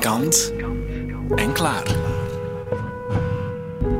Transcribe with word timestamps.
Kant 0.00 0.52
en 1.34 1.52
klaar. 1.52 1.96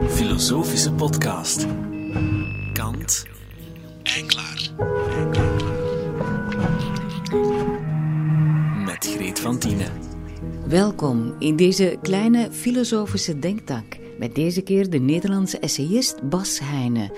Filosofische 0.08 0.92
podcast. 0.92 1.66
Kant 2.72 3.26
en 4.02 4.26
klaar. 4.26 4.70
Met 8.84 9.14
Greet 9.16 9.40
van 9.40 9.58
Tienen. 9.58 9.92
Welkom 10.68 11.34
in 11.38 11.56
deze 11.56 11.98
kleine 12.02 12.52
filosofische 12.52 13.38
denktank. 13.38 13.96
Met 14.18 14.34
deze 14.34 14.62
keer 14.62 14.90
de 14.90 14.98
Nederlandse 14.98 15.58
essayist 15.58 16.28
Bas 16.28 16.58
Heijnen. 16.62 17.10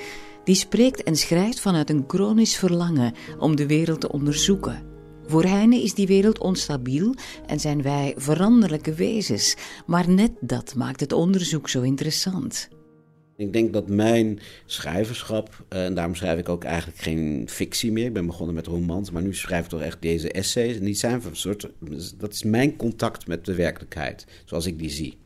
Die 0.48 0.56
spreekt 0.56 1.02
en 1.02 1.16
schrijft 1.16 1.60
vanuit 1.60 1.90
een 1.90 2.04
chronisch 2.06 2.56
verlangen 2.56 3.14
om 3.38 3.56
de 3.56 3.66
wereld 3.66 4.00
te 4.00 4.12
onderzoeken. 4.12 4.82
Voor 5.26 5.44
Heine 5.44 5.82
is 5.82 5.94
die 5.94 6.06
wereld 6.06 6.38
onstabiel 6.38 7.14
en 7.46 7.60
zijn 7.60 7.82
wij 7.82 8.14
veranderlijke 8.16 8.94
wezens. 8.94 9.56
Maar 9.86 10.10
net 10.10 10.30
dat 10.40 10.74
maakt 10.74 11.00
het 11.00 11.12
onderzoek 11.12 11.68
zo 11.68 11.82
interessant. 11.82 12.68
Ik 13.36 13.52
denk 13.52 13.72
dat 13.72 13.88
mijn 13.88 14.40
schrijverschap, 14.66 15.64
eh, 15.68 15.84
en 15.84 15.94
daarom 15.94 16.14
schrijf 16.14 16.38
ik 16.38 16.48
ook 16.48 16.64
eigenlijk 16.64 16.98
geen 16.98 17.46
fictie 17.50 17.92
meer. 17.92 18.06
Ik 18.06 18.12
ben 18.12 18.26
begonnen 18.26 18.54
met 18.54 18.66
romans, 18.66 19.10
maar 19.10 19.22
nu 19.22 19.34
schrijf 19.34 19.64
ik 19.64 19.70
toch 19.70 19.82
echt 19.82 20.02
deze 20.02 20.32
essays. 20.32 20.80
Die 20.80 20.94
zijn 20.94 21.22
van 21.22 21.30
een 21.30 21.36
soort, 21.36 21.70
dat 22.16 22.32
is 22.32 22.42
mijn 22.42 22.76
contact 22.76 23.26
met 23.26 23.44
de 23.44 23.54
werkelijkheid, 23.54 24.26
zoals 24.44 24.66
ik 24.66 24.78
die 24.78 24.90
zie. 24.90 25.18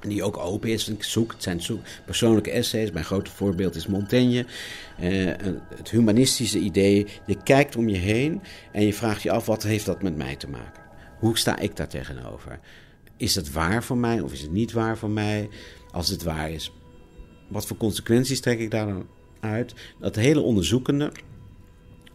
Die 0.00 0.22
ook 0.22 0.36
open 0.36 0.68
is. 0.68 0.88
Ik 0.88 1.02
zoek, 1.02 1.32
het 1.32 1.42
zijn 1.42 1.60
persoonlijke 2.04 2.50
essays. 2.50 2.90
Mijn 2.90 3.04
grote 3.04 3.30
voorbeeld 3.30 3.74
is 3.74 3.86
Montaigne. 3.86 4.46
Uh, 5.00 5.32
het 5.74 5.90
humanistische 5.90 6.58
idee. 6.58 7.06
Je 7.26 7.42
kijkt 7.42 7.76
om 7.76 7.88
je 7.88 7.96
heen 7.96 8.42
en 8.72 8.82
je 8.82 8.92
vraagt 8.92 9.22
je 9.22 9.30
af: 9.30 9.46
wat 9.46 9.62
heeft 9.62 9.86
dat 9.86 10.02
met 10.02 10.16
mij 10.16 10.36
te 10.36 10.48
maken? 10.48 10.82
Hoe 11.18 11.38
sta 11.38 11.58
ik 11.58 11.76
daar 11.76 11.88
tegenover? 11.88 12.60
Is 13.16 13.34
het 13.34 13.52
waar 13.52 13.84
voor 13.84 13.96
mij 13.96 14.20
of 14.20 14.32
is 14.32 14.40
het 14.42 14.52
niet 14.52 14.72
waar 14.72 14.98
voor 14.98 15.10
mij? 15.10 15.48
Als 15.90 16.08
het 16.08 16.22
waar 16.22 16.50
is, 16.50 16.72
wat 17.48 17.66
voor 17.66 17.76
consequenties 17.76 18.40
trek 18.40 18.58
ik 18.58 18.70
daar 18.70 18.86
dan 18.86 19.06
uit? 19.40 19.74
Dat 20.00 20.16
hele 20.16 20.40
onderzoekende, 20.40 21.12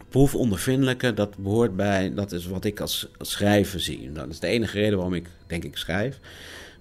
proefondervindelijke, 0.10 1.14
dat 1.14 1.38
behoort 1.38 1.76
bij, 1.76 2.14
dat 2.14 2.32
is 2.32 2.48
wat 2.48 2.66
ik 2.66 2.80
als 2.80 3.10
schrijver 3.20 3.80
zie. 3.80 4.12
Dat 4.12 4.30
is 4.30 4.40
de 4.40 4.48
enige 4.48 4.80
reden 4.80 4.96
waarom 4.96 5.14
ik, 5.14 5.30
denk 5.48 5.64
ik, 5.64 5.78
schrijf. 5.78 6.20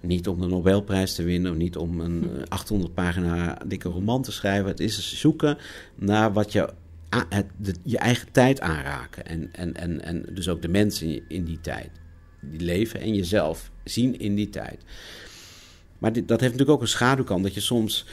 Niet 0.01 0.27
om 0.27 0.39
de 0.41 0.47
Nobelprijs 0.47 1.15
te 1.15 1.23
winnen, 1.23 1.51
of 1.51 1.57
niet 1.57 1.77
om 1.77 1.99
een 1.99 2.45
800 2.47 2.89
hm. 2.89 2.95
pagina 2.95 3.61
dikke 3.67 3.89
roman 3.89 4.21
te 4.21 4.31
schrijven. 4.31 4.67
Het 4.67 4.79
is 4.79 5.19
zoeken 5.19 5.57
naar 5.95 6.33
wat 6.33 6.51
je, 6.51 6.69
het, 7.29 7.79
je 7.83 7.97
eigen 7.97 8.31
tijd 8.31 8.61
aanraken. 8.61 9.25
En, 9.25 9.49
en, 9.53 9.73
en, 9.75 10.03
en 10.03 10.25
dus 10.33 10.49
ook 10.49 10.61
de 10.61 10.67
mensen 10.67 11.29
in 11.29 11.43
die 11.43 11.61
tijd. 11.61 11.89
Die 12.41 12.61
leven 12.61 12.99
en 12.99 13.15
jezelf 13.15 13.71
zien 13.83 14.19
in 14.19 14.35
die 14.35 14.49
tijd. 14.49 14.83
Maar 16.01 16.13
dit, 16.13 16.27
dat 16.27 16.39
heeft 16.39 16.51
natuurlijk 16.51 16.77
ook 16.77 16.83
een 16.83 16.93
schaduwkant. 16.93 17.43
Dat 17.43 17.53
je 17.53 17.59
soms, 17.59 18.05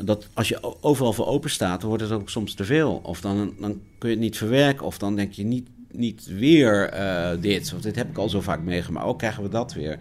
dat 0.00 0.28
als 0.34 0.48
je 0.48 0.82
overal 0.82 1.12
voor 1.12 1.26
open 1.26 1.50
staat, 1.50 1.80
dan 1.80 1.88
wordt 1.88 2.04
het 2.04 2.12
ook 2.12 2.30
soms 2.30 2.54
te 2.54 2.64
veel. 2.64 3.00
Of 3.02 3.20
dan, 3.20 3.54
dan 3.60 3.80
kun 3.98 4.08
je 4.08 4.14
het 4.14 4.24
niet 4.24 4.36
verwerken. 4.36 4.86
Of 4.86 4.98
dan 4.98 5.16
denk 5.16 5.32
je 5.32 5.44
niet, 5.44 5.68
niet 5.90 6.26
weer 6.26 6.94
uh, 6.94 7.30
dit. 7.40 7.70
Want 7.70 7.82
dit 7.82 7.96
heb 7.96 8.08
ik 8.08 8.18
al 8.18 8.28
zo 8.28 8.40
vaak 8.40 8.62
meegemaakt. 8.62 9.06
Ook 9.06 9.18
krijgen 9.18 9.42
we 9.42 9.48
dat 9.48 9.72
weer. 9.72 9.98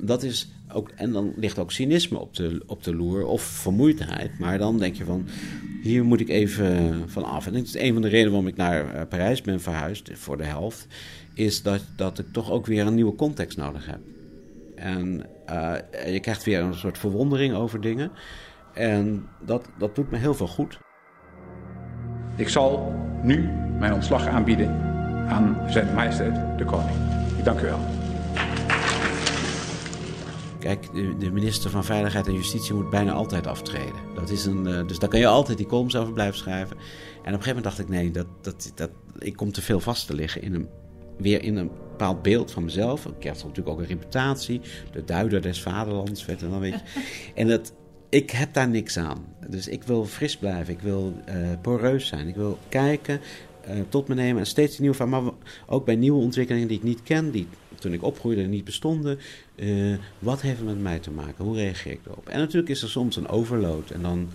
Dat 0.00 0.22
is 0.22 0.48
ook, 0.72 0.90
en 0.94 1.12
dan 1.12 1.32
ligt 1.36 1.58
ook 1.58 1.72
cynisme 1.72 2.18
op 2.18 2.34
de, 2.36 2.62
op 2.66 2.82
de 2.82 2.94
loer 2.94 3.26
of 3.26 3.42
vermoeidheid. 3.42 4.38
Maar 4.38 4.58
dan 4.58 4.78
denk 4.78 4.94
je 4.94 5.04
van, 5.04 5.26
hier 5.82 6.04
moet 6.04 6.20
ik 6.20 6.28
even 6.28 7.02
van 7.06 7.24
af. 7.24 7.46
En 7.46 7.52
dat 7.52 7.62
is 7.62 7.74
een 7.74 7.92
van 7.92 8.02
de 8.02 8.08
redenen 8.08 8.32
waarom 8.32 8.48
ik 8.48 8.56
naar 8.56 8.94
eh, 8.94 9.06
Parijs 9.08 9.42
ben 9.42 9.60
verhuisd, 9.60 10.10
voor 10.12 10.36
de 10.36 10.44
helft. 10.44 10.86
Is 11.34 11.62
dat, 11.62 11.80
dat 11.96 12.18
ik 12.18 12.26
toch 12.32 12.50
ook 12.50 12.66
weer 12.66 12.86
een 12.86 12.94
nieuwe 12.94 13.14
context 13.14 13.56
nodig 13.56 13.86
heb. 13.86 14.00
En 14.74 15.26
uh, 15.50 15.74
je 16.12 16.20
krijgt 16.20 16.44
weer 16.44 16.60
een 16.60 16.74
soort 16.74 16.98
verwondering 16.98 17.54
over 17.54 17.80
dingen. 17.80 18.10
En 18.74 19.26
dat, 19.46 19.68
dat 19.78 19.94
doet 19.94 20.10
me 20.10 20.16
heel 20.16 20.34
veel 20.34 20.46
goed. 20.46 20.78
Ik 22.36 22.48
zal 22.48 22.92
nu 23.22 23.48
mijn 23.78 23.92
ontslag 23.92 24.26
aanbieden 24.26 24.70
aan 25.28 25.58
zijn 25.70 25.94
majesteit 25.94 26.58
de 26.58 26.64
koning. 26.64 26.96
Ik 27.38 27.44
dank 27.44 27.60
u 27.60 27.64
wel. 27.64 27.97
Kijk, 30.58 30.92
de, 31.18 31.30
minister 31.30 31.70
van 31.70 31.84
Veiligheid 31.84 32.26
en 32.26 32.34
Justitie 32.34 32.74
moet 32.74 32.90
bijna 32.90 33.12
altijd 33.12 33.46
aftreden. 33.46 33.94
Dat 34.14 34.30
is 34.30 34.44
een, 34.44 34.66
uh, 34.66 34.86
dus 34.86 34.98
daar 34.98 35.08
kan 35.08 35.20
je 35.20 35.26
altijd 35.26 35.58
die 35.58 35.66
columns 35.66 35.96
over 35.96 36.12
blijven 36.12 36.38
schrijven. 36.38 36.76
En 36.76 37.34
op 37.34 37.38
een 37.38 37.42
gegeven 37.42 37.46
moment 37.46 37.64
dacht 37.64 37.78
ik, 37.78 37.88
nee, 37.88 38.10
dat, 38.10 38.26
dat, 38.40 38.72
dat, 38.74 38.90
ik 39.18 39.36
kom 39.36 39.52
te 39.52 39.62
veel 39.62 39.80
vast 39.80 40.06
te 40.06 40.14
liggen 40.14 40.42
in 40.42 40.54
een, 40.54 40.68
weer 41.16 41.42
in 41.42 41.56
een 41.56 41.70
bepaald 41.98 42.22
beeld 42.22 42.50
van 42.50 42.64
mezelf. 42.64 43.06
Ik 43.06 43.22
heb 43.22 43.34
natuurlijk 43.34 43.68
ook 43.68 43.78
een 43.78 43.86
reputatie. 43.86 44.60
De 44.92 45.04
duider 45.04 45.42
des 45.42 45.62
vaderlands, 45.62 46.24
werd 46.24 46.42
en 46.42 46.50
dan 46.50 46.60
weet 46.60 46.72
je. 46.72 47.00
En 47.40 47.48
dat, 47.48 47.72
ik 48.08 48.30
heb 48.30 48.52
daar 48.52 48.68
niks 48.68 48.96
aan. 48.96 49.24
Dus 49.48 49.68
ik 49.68 49.82
wil 49.82 50.04
fris 50.04 50.36
blijven. 50.36 50.74
Ik 50.74 50.80
wil 50.80 51.14
uh, 51.28 51.34
poreus 51.62 52.06
zijn. 52.06 52.28
Ik 52.28 52.34
wil 52.34 52.58
kijken, 52.68 53.20
uh, 53.68 53.74
tot 53.88 54.08
me 54.08 54.14
nemen 54.14 54.40
en 54.40 54.46
steeds 54.46 54.78
nieuwe 54.78 54.96
van. 54.96 55.08
Maar 55.08 55.22
ook 55.66 55.84
bij 55.84 55.96
nieuwe 55.96 56.20
ontwikkelingen 56.20 56.68
die 56.68 56.76
ik 56.76 56.82
niet 56.82 57.02
ken, 57.02 57.30
die 57.30 57.46
toen 57.80 57.92
ik 57.92 58.02
opgroeide 58.02 58.42
niet 58.42 58.64
bestonden. 58.64 59.18
Uh, 59.56 59.96
wat 60.18 60.40
heeft 60.40 60.58
het 60.58 60.66
met 60.66 60.80
mij 60.80 60.98
te 60.98 61.10
maken? 61.10 61.44
Hoe 61.44 61.56
reageer 61.56 61.92
ik 61.92 62.00
erop? 62.06 62.28
En 62.28 62.38
natuurlijk 62.38 62.68
is 62.68 62.82
er 62.82 62.88
soms 62.88 63.16
een 63.16 63.28
overload. 63.28 63.90
En 63.90 64.02
dan, 64.02 64.28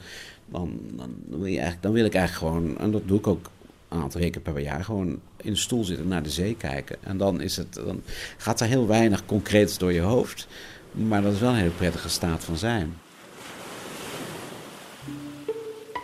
dan, 0.45 0.79
dan, 0.91 1.15
wil, 1.29 1.45
je 1.45 1.53
eigenlijk, 1.53 1.81
dan 1.81 1.91
wil 1.91 2.05
ik 2.05 2.13
eigenlijk 2.13 2.53
gewoon, 2.53 2.77
en 2.77 2.91
dat 2.91 3.07
doe 3.07 3.17
ik 3.17 3.27
ook 3.27 3.49
een 3.89 4.01
aantal 4.01 4.21
weken 4.21 4.41
per 4.41 4.59
jaar, 4.59 4.83
gewoon 4.83 5.19
in 5.41 5.51
de 5.51 5.59
stoel 5.59 5.83
zitten, 5.83 6.07
naar 6.07 6.23
de 6.23 6.29
zee 6.29 6.55
kijken. 6.55 6.97
En 7.03 7.17
dan, 7.17 7.41
is 7.41 7.57
het, 7.57 7.73
dan 7.73 8.01
gaat 8.37 8.59
er 8.59 8.67
heel 8.67 8.87
weinig 8.87 9.25
concreets 9.25 9.77
door 9.77 9.93
je 9.93 10.01
hoofd. 10.01 10.47
Maar 10.91 11.21
dat 11.21 11.33
is 11.33 11.39
wel 11.39 11.49
een 11.49 11.55
hele 11.55 11.69
prettige 11.69 12.09
staat 12.09 12.43
van 12.43 12.57
zijn. 12.57 12.93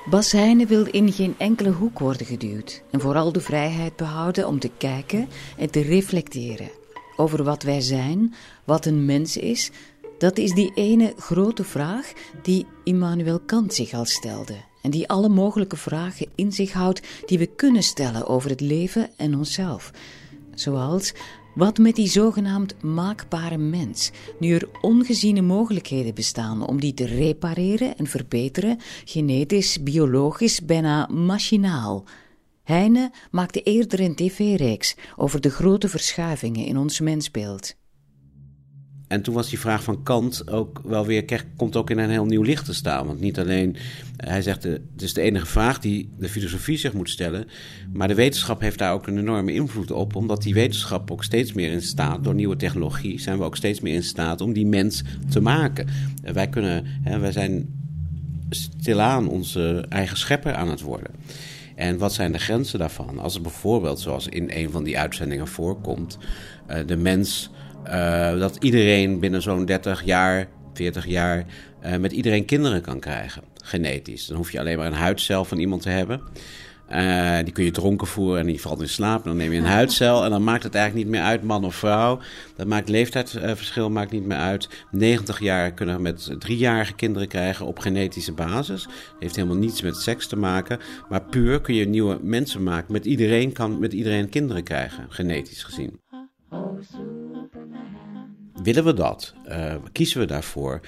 Bas 0.10 0.32
Heijnen 0.32 0.68
wil 0.68 0.86
in 0.86 1.12
geen 1.12 1.36
enkele 1.38 1.70
hoek 1.70 2.00
worden 2.00 2.26
geduwd 2.26 2.82
en 2.92 3.00
vooral 3.00 3.32
de 3.32 3.42
vrijheid 3.42 3.96
behouden 3.96 4.48
om 4.48 4.60
te 4.60 4.72
kijken 4.78 5.28
en 5.58 5.70
te 5.70 5.82
reflecteren 5.82 6.70
over 7.20 7.44
wat 7.44 7.64
wij 7.64 7.82
zijn, 7.82 8.34
wat 8.64 8.86
een 8.86 9.06
mens 9.06 9.38
is, 9.38 9.72
dat 10.18 10.38
is 10.38 10.52
die 10.52 10.72
ene 10.76 11.14
grote 11.18 11.64
vraag 11.64 12.12
die 12.42 12.66
Immanuel 12.84 13.40
Kant 13.40 13.74
zich 13.74 13.94
al 13.94 14.06
stelde 14.06 14.56
en 14.82 14.92
die 14.92 15.08
alle 15.08 15.30
mogelijke 15.30 15.78
vragen 15.78 16.28
in 16.36 16.52
zich 16.52 16.74
houdt 16.74 17.02
die 17.26 17.38
we 17.38 17.46
kunnen 17.46 17.84
stellen 17.84 18.28
over 18.28 18.50
het 18.50 18.62
leven 18.62 19.10
en 19.18 19.36
onszelf. 19.36 19.92
Zoals 20.54 21.14
wat 21.56 21.78
met 21.78 21.96
die 21.96 22.08
zogenaamd 22.08 22.84
maakbare 22.84 23.58
mens, 23.58 24.12
nu 24.40 24.54
er 24.54 24.70
ongeziene 24.82 25.42
mogelijkheden 25.42 26.16
bestaan 26.16 26.68
om 26.68 26.80
die 26.80 26.94
te 26.94 27.06
repareren 27.06 27.98
en 27.98 28.08
verbeteren, 28.08 28.78
genetisch, 29.06 29.84
biologisch, 29.84 30.66
bijna 30.66 31.08
machinaal. 31.08 32.04
Heine 32.70 33.12
maakte 33.32 33.64
eerder 33.64 34.00
een 34.00 34.16
tv-reeks 34.16 34.96
over 35.16 35.42
de 35.42 35.50
grote 35.50 35.90
verschuivingen 35.90 36.66
in 36.66 36.78
ons 36.78 37.00
mensbeeld. 37.00 37.76
En 39.08 39.22
toen 39.22 39.34
was 39.34 39.50
die 39.50 39.60
vraag 39.60 39.84
van 39.84 40.04
Kant 40.04 40.52
ook 40.52 40.82
wel 40.84 41.06
weer, 41.06 41.46
komt 41.56 41.76
ook 41.76 41.90
in 41.90 41.98
een 41.98 42.10
heel 42.10 42.26
nieuw 42.26 42.42
licht 42.42 42.66
te 42.66 42.74
staan. 42.74 43.06
Want 43.06 43.20
niet 43.20 43.40
alleen, 43.40 43.76
hij 44.18 44.42
zegt, 44.42 44.64
het 44.64 44.82
is 44.98 45.14
de 45.14 45.22
enige 45.22 45.46
vraag 45.46 45.80
die 45.80 46.10
de 46.18 46.30
filosofie 46.30 46.78
zich 46.78 46.94
moet 46.94 47.10
stellen. 47.10 47.48
Maar 47.94 48.08
de 48.08 48.16
wetenschap 48.16 48.62
heeft 48.62 48.78
daar 48.78 48.94
ook 48.94 49.08
een 49.08 49.18
enorme 49.18 49.54
invloed 49.54 49.92
op. 49.92 50.16
Omdat 50.16 50.42
die 50.42 50.54
wetenschap 50.54 51.12
ook 51.12 51.24
steeds 51.24 51.54
meer 51.54 51.72
in 51.72 51.82
staat, 51.82 52.24
door 52.24 52.36
nieuwe 52.36 52.56
technologie, 52.56 53.20
zijn 53.20 53.38
we 53.38 53.44
ook 53.44 53.56
steeds 53.56 53.80
meer 53.80 53.94
in 53.94 54.04
staat 54.04 54.42
om 54.42 54.54
die 54.54 54.66
mens 54.66 55.04
te 55.30 55.42
maken. 55.42 55.88
Wij 56.34 56.50
kunnen, 56.50 56.86
hè, 56.86 57.20
wij 57.20 57.32
zijn 57.32 57.78
stilaan 58.50 59.28
onze 59.28 59.86
eigen 59.90 60.18
schepper 60.18 60.54
aan 60.54 60.70
het 60.70 60.82
worden. 60.82 61.12
En 61.80 61.98
wat 61.98 62.14
zijn 62.14 62.32
de 62.32 62.40
grenzen 62.40 62.80
daarvan? 62.80 63.20
Als 63.20 63.36
er 63.36 63.42
bijvoorbeeld, 63.42 64.00
zoals 64.00 64.28
in 64.28 64.52
een 64.54 64.72
van 64.72 64.84
die 64.84 65.00
uitzendingen 65.00 65.48
voorkomt, 65.48 66.18
uh, 66.70 66.78
de 66.86 66.98
mens, 66.98 67.50
uh, 67.88 68.40
dat 68.40 68.64
iedereen 68.64 69.20
binnen 69.20 69.42
zo'n 69.42 69.66
30 69.66 70.04
jaar, 70.04 70.48
40 70.74 71.06
jaar, 71.06 71.46
uh, 71.86 71.98
met 71.98 72.12
iedereen 72.12 72.46
kinderen 72.46 72.82
kan 72.82 73.00
krijgen, 73.00 73.44
genetisch. 73.64 74.26
Dan 74.26 74.38
hoef 74.38 74.52
je 74.52 74.60
alleen 74.60 74.78
maar 74.78 74.88
een 74.88 74.94
huidcel 74.94 75.46
van 75.46 75.58
iemand 75.58 75.82
te 75.82 75.90
hebben. 75.90 76.22
Uh, 76.92 77.38
die 77.44 77.54
kun 77.54 77.64
je 77.64 77.72
dronken 77.72 78.08
voeren 78.08 78.40
en 78.40 78.46
die 78.46 78.62
valt 78.62 78.82
in 78.82 78.90
slaap. 78.90 79.24
Dan 79.24 79.38
neem 79.38 79.52
je 79.52 79.58
een 79.58 79.66
huidcel 79.66 80.24
en 80.24 80.30
dan 80.30 80.44
maakt 80.44 80.64
het 80.64 80.76
eigenlijk 80.76 81.06
niet 81.06 81.16
meer 81.16 81.26
uit, 81.26 81.44
man 81.44 81.66
of 81.66 81.76
vrouw. 81.76 82.20
Dat 82.56 82.68
maakt 82.68 82.90
leeftijdsverschil 82.90 83.90
maakt 83.90 84.12
niet 84.12 84.26
meer 84.26 84.38
uit. 84.38 84.70
90 84.92 85.40
jaar 85.40 85.72
kunnen 85.72 85.96
we 85.96 86.02
met 86.02 86.36
driejarige 86.40 86.94
kinderen 86.94 87.28
krijgen 87.28 87.66
op 87.66 87.80
genetische 87.80 88.34
basis. 88.34 88.84
Dat 88.84 88.94
heeft 89.20 89.36
helemaal 89.36 89.58
niets 89.58 89.82
met 89.82 89.96
seks 89.96 90.28
te 90.28 90.36
maken. 90.36 90.80
Maar 91.10 91.24
puur 91.24 91.62
kun 91.62 91.74
je 91.74 91.88
nieuwe 91.88 92.20
mensen 92.22 92.64
maken. 92.64 92.92
Met 92.92 93.06
iedereen 93.06 93.52
kan 93.52 93.80
met 93.80 93.94
iedereen 93.94 94.30
kinderen 94.30 94.64
krijgen, 94.64 95.06
genetisch 95.10 95.64
gezien. 95.64 96.00
Willen 98.64 98.84
we 98.84 98.94
dat? 98.94 99.34
Uh, 99.50 99.74
kiezen 99.92 100.20
we 100.20 100.26
daarvoor? 100.26 100.82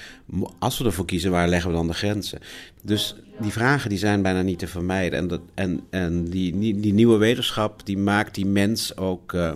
Als 0.59 0.77
we 0.77 0.85
ervoor 0.85 1.05
kiezen, 1.05 1.31
waar 1.31 1.47
leggen 1.47 1.69
we 1.69 1.75
dan 1.75 1.87
de 1.87 1.93
grenzen? 1.93 2.39
Dus 2.81 3.15
die 3.39 3.51
vragen 3.51 3.89
die 3.89 3.97
zijn 3.97 4.21
bijna 4.21 4.41
niet 4.41 4.59
te 4.59 4.67
vermijden. 4.67 5.19
En, 5.19 5.27
dat, 5.27 5.41
en, 5.53 5.81
en 5.89 6.25
die, 6.25 6.79
die, 6.79 6.93
nieuwe 6.93 7.17
wetenschap 7.17 7.85
die 7.85 7.97
maakt 7.97 8.35
die 8.35 8.45
mens 8.45 8.97
ook. 8.97 9.33
Uh, 9.33 9.51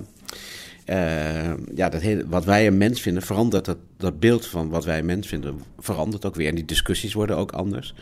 uh, 0.86 1.54
ja, 1.76 1.90
dat 1.90 2.04
wat 2.28 2.46
wij 2.46 2.68
een 2.68 2.78
mens 2.78 3.02
vinden, 3.02 3.24
verandert 3.24 3.66
dat, 3.66 3.78
dat 3.98 4.20
beeld 4.20 4.46
van 4.46 4.70
wat 4.70 4.86
wij 4.86 5.00
een 5.00 5.06
mens 5.06 5.28
vinden, 5.28 5.62
verandert 5.80 6.26
ook 6.26 6.36
weer. 6.36 6.48
En 6.48 6.56
die 6.56 6.66
discussies 6.66 7.14
worden 7.14 7.38
ook 7.38 7.52
anders. 7.52 7.94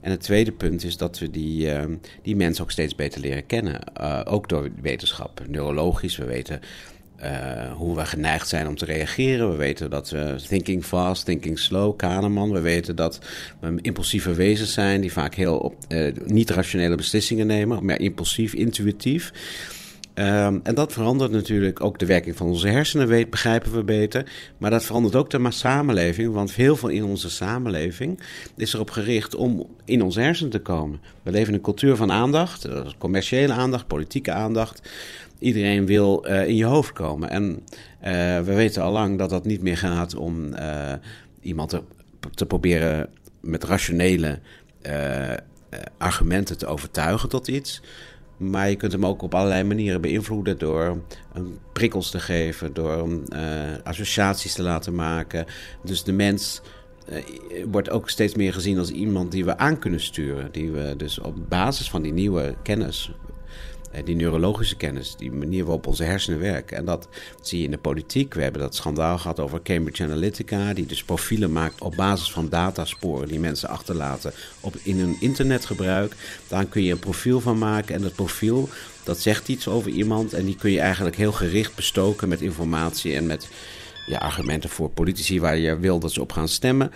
En 0.00 0.10
het 0.10 0.20
tweede 0.20 0.52
punt 0.52 0.84
is 0.84 0.96
dat 0.96 1.18
we 1.18 1.30
die, 1.30 1.66
uh, 1.66 1.84
die 2.22 2.36
mensen 2.36 2.64
ook 2.64 2.70
steeds 2.70 2.94
beter 2.94 3.20
leren 3.20 3.46
kennen. 3.46 3.96
Ook 4.26 4.48
door 4.48 4.70
wetenschap, 4.80 5.42
neurologisch. 5.48 6.16
We 6.16 6.24
weten 6.24 6.60
uh, 7.24 7.72
hoe 7.72 7.96
we 7.96 8.06
geneigd 8.06 8.48
zijn 8.48 8.66
om 8.66 8.76
te 8.76 8.84
reageren. 8.84 9.50
We 9.50 9.56
weten 9.56 9.90
dat 9.90 10.10
we 10.10 10.34
thinking 10.48 10.84
fast, 10.84 11.24
thinking 11.24 11.58
slow, 11.58 11.96
Kahneman. 11.96 12.52
We 12.52 12.60
weten 12.60 12.96
dat 12.96 13.18
we 13.60 13.78
impulsieve 13.80 14.34
wezens 14.34 14.72
zijn 14.72 15.00
die 15.00 15.12
vaak 15.12 15.34
heel 15.34 15.58
op, 15.58 15.74
uh, 15.88 16.12
niet 16.26 16.50
rationele 16.50 16.94
beslissingen 16.94 17.46
nemen, 17.46 17.84
maar 17.84 18.00
impulsief, 18.00 18.54
intuïtief. 18.54 19.32
Um, 20.18 20.60
en 20.62 20.74
dat 20.74 20.92
verandert 20.92 21.30
natuurlijk 21.30 21.84
ook 21.84 21.98
de 21.98 22.06
werking 22.06 22.36
van 22.36 22.46
onze 22.46 22.68
hersenen, 22.68 23.08
weet, 23.08 23.30
begrijpen 23.30 23.72
we 23.72 23.84
beter. 23.84 24.32
Maar 24.58 24.70
dat 24.70 24.84
verandert 24.84 25.16
ook 25.16 25.30
de 25.30 25.50
samenleving, 25.50 26.32
want 26.32 26.52
heel 26.52 26.76
veel 26.76 26.88
in 26.88 27.04
onze 27.04 27.30
samenleving 27.30 28.20
is 28.56 28.74
erop 28.74 28.90
gericht 28.90 29.34
om 29.34 29.66
in 29.84 30.02
onze 30.02 30.20
hersenen 30.20 30.50
te 30.50 30.58
komen. 30.58 31.00
We 31.22 31.30
leven 31.30 31.48
in 31.48 31.54
een 31.54 31.60
cultuur 31.60 31.96
van 31.96 32.12
aandacht, 32.12 32.68
commerciële 32.98 33.52
aandacht, 33.52 33.86
politieke 33.86 34.32
aandacht. 34.32 34.88
Iedereen 35.38 35.86
wil 35.86 36.26
uh, 36.26 36.48
in 36.48 36.56
je 36.56 36.64
hoofd 36.64 36.92
komen. 36.92 37.30
En 37.30 37.44
uh, 37.50 37.60
we 38.40 38.54
weten 38.54 38.82
al 38.82 38.92
lang 38.92 39.18
dat 39.18 39.30
dat 39.30 39.44
niet 39.44 39.62
meer 39.62 39.76
gaat 39.76 40.14
om 40.14 40.54
iemand 41.40 41.68
te, 41.68 41.82
te, 42.34 42.46
proberen 42.46 43.08
met 43.40 43.64
rationele 43.64 44.38
argumenten 45.98 46.58
te 46.58 46.66
overtuigen 46.66 47.28
tot 47.28 47.48
iets. 47.48 47.82
Maar 48.38 48.68
je 48.68 48.76
kunt 48.76 48.92
hem 48.92 49.06
ook 49.06 49.22
op 49.22 49.34
allerlei 49.34 49.64
manieren 49.64 50.00
beïnvloeden 50.00 50.58
door 50.58 51.02
prikkels 51.72 52.10
te 52.10 52.20
geven, 52.20 52.72
door 52.74 52.90
hem 52.90 53.24
associaties 53.84 54.54
te 54.54 54.62
laten 54.62 54.94
maken. 54.94 55.46
Dus 55.82 56.02
de 56.02 56.12
mens 56.12 56.62
wordt 57.70 57.90
ook 57.90 58.10
steeds 58.10 58.34
meer 58.34 58.52
gezien 58.52 58.78
als 58.78 58.90
iemand 58.90 59.32
die 59.32 59.44
we 59.44 59.58
aan 59.58 59.78
kunnen 59.78 60.00
sturen. 60.00 60.48
Die 60.52 60.70
we 60.70 60.94
dus 60.96 61.18
op 61.18 61.48
basis 61.48 61.90
van 61.90 62.02
die 62.02 62.12
nieuwe 62.12 62.54
kennis 62.62 63.10
eh, 63.12 63.27
die 64.04 64.16
neurologische 64.16 64.76
kennis, 64.76 65.14
die 65.16 65.32
manier 65.32 65.64
waarop 65.64 65.86
onze 65.86 66.04
hersenen 66.04 66.38
werken. 66.38 66.76
En 66.76 66.84
dat 66.84 67.08
zie 67.40 67.58
je 67.58 67.64
in 67.64 67.70
de 67.70 67.78
politiek. 67.78 68.34
We 68.34 68.42
hebben 68.42 68.60
dat 68.60 68.74
schandaal 68.74 69.18
gehad 69.18 69.40
over 69.40 69.62
Cambridge 69.62 70.02
Analytica, 70.02 70.72
die 70.74 70.86
dus 70.86 71.04
profielen 71.04 71.52
maakt 71.52 71.80
op 71.80 71.96
basis 71.96 72.32
van 72.32 72.48
datasporen 72.48 73.28
die 73.28 73.38
mensen 73.38 73.68
achterlaten 73.68 74.32
op, 74.60 74.76
in 74.82 74.98
hun 74.98 75.16
internetgebruik. 75.20 76.14
Daar 76.48 76.64
kun 76.64 76.82
je 76.82 76.92
een 76.92 76.98
profiel 76.98 77.40
van 77.40 77.58
maken 77.58 77.94
en 77.94 78.02
dat 78.02 78.14
profiel 78.14 78.68
dat 79.04 79.18
zegt 79.18 79.48
iets 79.48 79.68
over 79.68 79.90
iemand 79.90 80.32
en 80.32 80.44
die 80.44 80.56
kun 80.56 80.70
je 80.70 80.80
eigenlijk 80.80 81.16
heel 81.16 81.32
gericht 81.32 81.74
bestoken 81.74 82.28
met 82.28 82.40
informatie 82.40 83.14
en 83.14 83.26
met 83.26 83.48
ja, 84.06 84.18
argumenten 84.18 84.70
voor 84.70 84.90
politici 84.90 85.40
waar 85.40 85.56
je 85.56 85.78
wil 85.78 85.98
dat 85.98 86.12
ze 86.12 86.20
op 86.20 86.32
gaan 86.32 86.48
stemmen. 86.48 86.92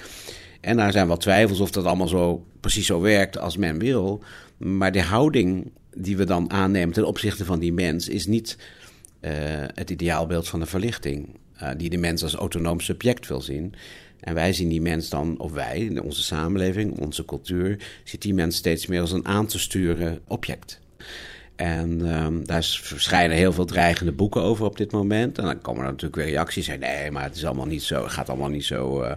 En 0.61 0.77
daar 0.77 0.93
zijn 0.93 1.07
wel 1.07 1.17
twijfels 1.17 1.61
of 1.61 1.71
dat 1.71 1.85
allemaal 1.85 2.09
zo 2.09 2.45
precies 2.61 2.87
zo 2.87 3.01
werkt 3.01 3.39
als 3.39 3.57
men 3.57 3.79
wil. 3.79 4.23
Maar 4.57 4.93
de 4.93 5.03
houding 5.03 5.71
die 5.97 6.17
we 6.17 6.25
dan 6.25 6.51
aannemen 6.51 6.95
ten 6.95 7.07
opzichte 7.07 7.45
van 7.45 7.59
die 7.59 7.73
mens 7.73 8.09
is 8.09 8.27
niet 8.27 8.57
uh, 9.21 9.31
het 9.75 9.91
ideaalbeeld 9.91 10.49
van 10.49 10.61
de 10.61 10.67
verlichting. 10.67 11.29
Uh, 11.63 11.71
die 11.77 11.91
de 11.91 11.97
mens 11.97 12.23
als 12.23 12.35
autonoom 12.35 12.81
subject 12.81 13.27
wil 13.27 13.41
zien. 13.41 13.75
En 14.21 14.35
wij 14.35 14.53
zien 14.53 14.69
die 14.69 14.81
mens 14.81 15.09
dan, 15.09 15.39
of 15.39 15.53
wij, 15.53 16.01
onze 16.03 16.23
samenleving, 16.23 16.99
onze 16.99 17.25
cultuur, 17.25 17.79
ziet 18.05 18.23
die 18.23 18.35
mens 18.35 18.57
steeds 18.57 18.87
meer 18.87 19.01
als 19.01 19.13
een 19.13 19.27
aan 19.27 19.47
te 19.47 19.59
sturen 19.59 20.21
object. 20.27 20.81
En 21.57 22.15
um, 22.15 22.47
daar 22.47 22.63
verschijnen 22.63 23.37
heel 23.37 23.53
veel 23.53 23.65
dreigende 23.65 24.13
boeken 24.13 24.43
over 24.43 24.65
op 24.65 24.77
dit 24.77 24.93
moment. 24.93 25.39
En 25.39 25.45
dan 25.45 25.61
komen 25.61 25.83
er 25.83 25.91
natuurlijk 25.91 26.17
weer 26.23 26.31
reacties. 26.31 26.65
Zeggen, 26.65 26.85
nee, 26.87 27.11
maar 27.11 27.23
het 27.23 27.37
is 27.37 27.45
allemaal 27.45 27.67
niet 27.67 27.83
zo, 27.83 28.03
het 28.03 28.13
gaat 28.13 28.29
allemaal 28.29 28.49
niet 28.49 28.65
zo 28.65 29.03
uh, 29.03 29.13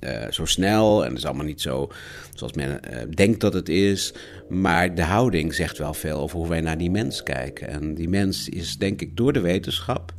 uh, 0.00 0.30
zo 0.30 0.44
snel 0.44 1.04
en 1.04 1.08
het 1.08 1.18
is 1.18 1.24
allemaal 1.24 1.44
niet 1.44 1.60
zo 1.60 1.90
zoals 2.34 2.52
men 2.52 2.70
uh, 2.70 2.96
denkt 3.14 3.40
dat 3.40 3.52
het 3.52 3.68
is. 3.68 4.14
Maar 4.48 4.94
de 4.94 5.02
houding 5.02 5.54
zegt 5.54 5.78
wel 5.78 5.94
veel 5.94 6.18
over 6.18 6.38
hoe 6.38 6.48
wij 6.48 6.60
naar 6.60 6.78
die 6.78 6.90
mens 6.90 7.22
kijken. 7.22 7.68
En 7.68 7.94
die 7.94 8.08
mens 8.08 8.48
is, 8.48 8.76
denk 8.76 9.00
ik, 9.00 9.16
door 9.16 9.32
de 9.32 9.40
wetenschap 9.40 10.14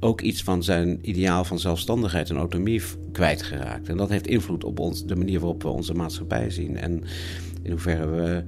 ook 0.00 0.20
iets 0.20 0.42
van 0.42 0.62
zijn 0.62 0.98
ideaal 1.02 1.44
van 1.44 1.58
zelfstandigheid 1.58 2.30
en 2.30 2.36
autonomie 2.36 2.82
kwijtgeraakt. 3.12 3.88
En 3.88 3.96
dat 3.96 4.08
heeft 4.08 4.26
invloed 4.26 4.64
op 4.64 4.78
ons, 4.78 5.06
de 5.06 5.16
manier 5.16 5.40
waarop 5.40 5.62
we 5.62 5.68
onze 5.68 5.94
maatschappij 5.94 6.50
zien. 6.50 6.76
En 6.76 7.04
in 7.62 7.70
hoeverre 7.70 8.06
we 8.06 8.44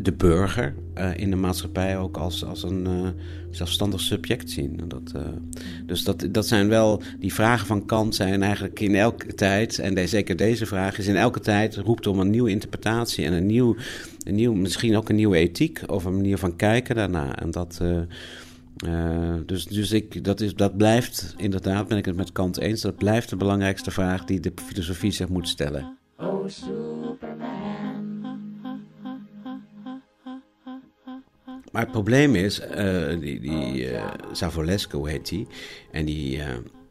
de 0.00 0.12
burger 0.12 0.74
uh, 0.98 1.16
in 1.16 1.30
de 1.30 1.36
maatschappij 1.36 1.98
ook 1.98 2.16
als, 2.16 2.44
als 2.44 2.62
een 2.62 2.86
uh, 2.88 3.08
zelfstandig 3.50 4.00
subject 4.00 4.50
zien. 4.50 4.80
Dat, 4.88 5.12
uh, 5.16 5.22
dus 5.86 6.04
dat, 6.04 6.28
dat 6.30 6.46
zijn 6.46 6.68
wel, 6.68 7.02
die 7.18 7.34
vragen 7.34 7.66
van 7.66 7.86
Kant 7.86 8.14
zijn 8.14 8.42
eigenlijk 8.42 8.80
in 8.80 8.94
elke 8.94 9.34
tijd, 9.34 9.78
en 9.78 9.94
de, 9.94 10.06
zeker 10.06 10.36
deze 10.36 10.66
vraag 10.66 10.98
is 10.98 11.06
in 11.06 11.16
elke 11.16 11.40
tijd, 11.40 11.76
roept 11.76 12.06
om 12.06 12.18
een 12.18 12.30
nieuwe 12.30 12.50
interpretatie 12.50 13.24
en 13.24 13.32
een 13.32 13.46
nieuw, 13.46 13.76
een 14.22 14.34
nieuw 14.34 14.52
misschien 14.52 14.96
ook 14.96 15.08
een 15.08 15.16
nieuwe 15.16 15.36
ethiek 15.36 15.80
of 15.86 16.04
een 16.04 16.16
manier 16.16 16.38
van 16.38 16.56
kijken 16.56 16.94
daarna. 16.94 17.36
En 17.36 17.50
dat. 17.50 17.80
dus 19.46 19.64
dus 19.64 19.92
ik, 19.92 20.24
dat, 20.24 20.40
is, 20.40 20.54
dat 20.54 20.76
blijft, 20.76 21.34
inderdaad 21.36 21.88
ben 21.88 21.98
ik 21.98 22.04
het 22.04 22.16
met 22.16 22.32
Kant 22.32 22.58
eens, 22.58 22.80
dat 22.80 22.96
blijft 22.96 23.30
de 23.30 23.36
belangrijkste 23.36 23.90
vraag 23.90 24.24
die 24.24 24.40
de 24.40 24.52
filosofie 24.66 25.10
zich 25.10 25.28
moet 25.28 25.48
stellen. 25.48 25.96
Maar 31.78 31.86
het 31.86 31.96
probleem 31.96 32.34
is, 32.34 32.60
uh, 32.60 33.20
die, 33.20 33.40
die 33.40 33.90
uh, 33.90 34.04
Zavolesco 34.32 35.04
heet 35.04 35.28
die, 35.28 35.46
en 35.90 36.04
die, 36.04 36.36
uh, 36.36 36.44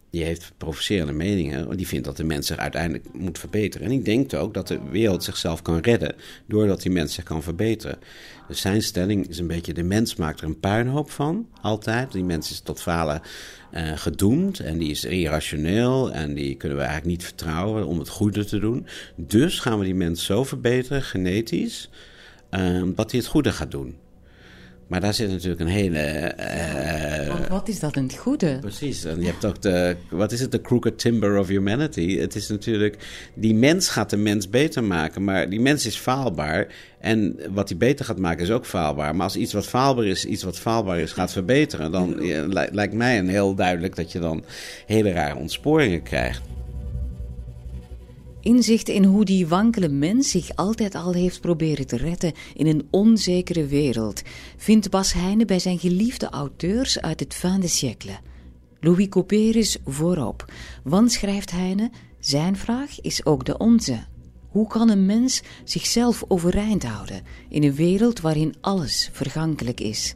die 0.09 0.23
heeft 0.23 0.53
provocerende 0.57 1.13
meningen. 1.13 1.77
Die 1.77 1.87
vindt 1.87 2.05
dat 2.05 2.17
de 2.17 2.23
mens 2.23 2.47
zich 2.47 2.57
uiteindelijk 2.57 3.05
moet 3.13 3.39
verbeteren. 3.39 3.87
En 3.87 3.93
ik 3.93 4.05
denk 4.05 4.33
ook 4.33 4.53
dat 4.53 4.67
de 4.67 4.79
wereld 4.91 5.23
zichzelf 5.23 5.61
kan 5.61 5.79
redden 5.79 6.15
doordat 6.45 6.81
die 6.81 6.91
mens 6.91 7.13
zich 7.13 7.23
kan 7.23 7.43
verbeteren. 7.43 7.97
Dus 8.47 8.61
zijn 8.61 8.81
stelling 8.81 9.27
is 9.27 9.39
een 9.39 9.47
beetje, 9.47 9.73
de 9.73 9.83
mens 9.83 10.15
maakt 10.15 10.39
er 10.39 10.45
een 10.45 10.59
puinhoop 10.59 11.11
van, 11.11 11.47
altijd. 11.61 12.11
Die 12.11 12.23
mens 12.23 12.51
is 12.51 12.59
tot 12.59 12.81
falen 12.81 13.21
gedoemd 13.95 14.59
en 14.59 14.77
die 14.77 14.91
is 14.91 15.05
irrationeel 15.05 16.11
en 16.11 16.33
die 16.33 16.55
kunnen 16.55 16.77
we 16.77 16.83
eigenlijk 16.83 17.17
niet 17.17 17.25
vertrouwen 17.25 17.85
om 17.85 17.99
het 17.99 18.09
goede 18.09 18.45
te 18.45 18.59
doen. 18.59 18.87
Dus 19.15 19.59
gaan 19.59 19.79
we 19.79 19.85
die 19.85 19.95
mens 19.95 20.25
zo 20.25 20.43
verbeteren, 20.43 21.01
genetisch, 21.01 21.89
dat 22.95 23.11
hij 23.11 23.19
het 23.19 23.25
goede 23.25 23.51
gaat 23.51 23.71
doen. 23.71 23.95
Maar 24.87 25.01
daar 25.01 25.13
zit 25.13 25.29
natuurlijk 25.29 25.61
een 25.61 25.67
hele. 25.67 26.33
Uh, 27.29 27.49
wat 27.49 27.67
is 27.67 27.79
dat 27.79 27.95
een 27.95 28.11
goede? 28.17 28.57
Precies. 28.59 29.05
En 29.05 29.19
je 29.19 29.25
hebt 29.25 29.45
ook 29.45 29.61
de. 29.61 29.95
Wat 30.09 30.31
is 30.31 30.39
het? 30.39 30.51
De 30.51 30.61
crooked 30.61 30.99
timber 30.99 31.37
of 31.37 31.47
humanity. 31.47 32.17
Het 32.17 32.35
is 32.35 32.47
natuurlijk. 32.47 32.97
Die 33.33 33.55
mens 33.55 33.89
gaat 33.89 34.09
de 34.09 34.17
mens 34.17 34.49
beter 34.49 34.83
maken. 34.83 35.23
Maar 35.23 35.49
die 35.49 35.59
mens 35.59 35.85
is 35.85 35.97
faalbaar. 35.97 36.67
En 36.99 37.39
wat 37.49 37.69
hij 37.69 37.77
beter 37.77 38.05
gaat 38.05 38.17
maken 38.17 38.43
is 38.43 38.51
ook 38.51 38.65
faalbaar. 38.65 39.15
Maar 39.15 39.23
als 39.23 39.35
iets 39.35 39.53
wat 39.53 39.67
faalbaar 39.67 40.05
is, 40.05 40.25
iets 40.25 40.43
wat 40.43 40.59
faalbaar 40.59 40.99
is, 40.99 41.11
gaat 41.11 41.31
verbeteren. 41.31 41.91
dan 41.91 42.21
lijkt 42.71 42.93
mij 42.93 43.17
een 43.17 43.29
heel 43.29 43.55
duidelijk 43.55 43.95
dat 43.95 44.11
je 44.11 44.19
dan 44.19 44.43
hele 44.85 45.11
rare 45.11 45.35
ontsporingen 45.35 46.03
krijgt. 46.03 46.41
Inzicht 48.47 48.89
in 48.89 49.03
hoe 49.03 49.25
die 49.25 49.47
wankele 49.47 49.89
mens 49.89 50.29
zich 50.29 50.55
altijd 50.55 50.95
al 50.95 51.13
heeft 51.13 51.41
proberen 51.41 51.87
te 51.87 51.97
redden 51.97 52.33
in 52.53 52.67
een 52.67 52.87
onzekere 52.89 53.65
wereld, 53.65 54.21
vindt 54.57 54.89
Bas 54.89 55.13
Heijnen 55.13 55.47
bij 55.47 55.59
zijn 55.59 55.79
geliefde 55.79 56.29
auteurs 56.29 57.01
uit 57.01 57.19
het 57.19 57.33
fin 57.33 57.59
de 57.59 57.67
siècle. 57.67 58.19
Louis 58.79 59.09
Couperus 59.09 59.77
voorop, 59.85 60.53
want 60.83 61.11
schrijft 61.11 61.51
Heijnen, 61.51 61.91
zijn 62.19 62.57
vraag 62.57 63.01
is 63.01 63.25
ook 63.25 63.45
de 63.45 63.57
onze. 63.57 64.05
Hoe 64.47 64.67
kan 64.67 64.89
een 64.89 65.05
mens 65.05 65.41
zichzelf 65.63 66.23
overeind 66.27 66.83
houden 66.83 67.21
in 67.49 67.63
een 67.63 67.75
wereld 67.75 68.21
waarin 68.21 68.55
alles 68.61 69.09
vergankelijk 69.11 69.79
is? 69.79 70.15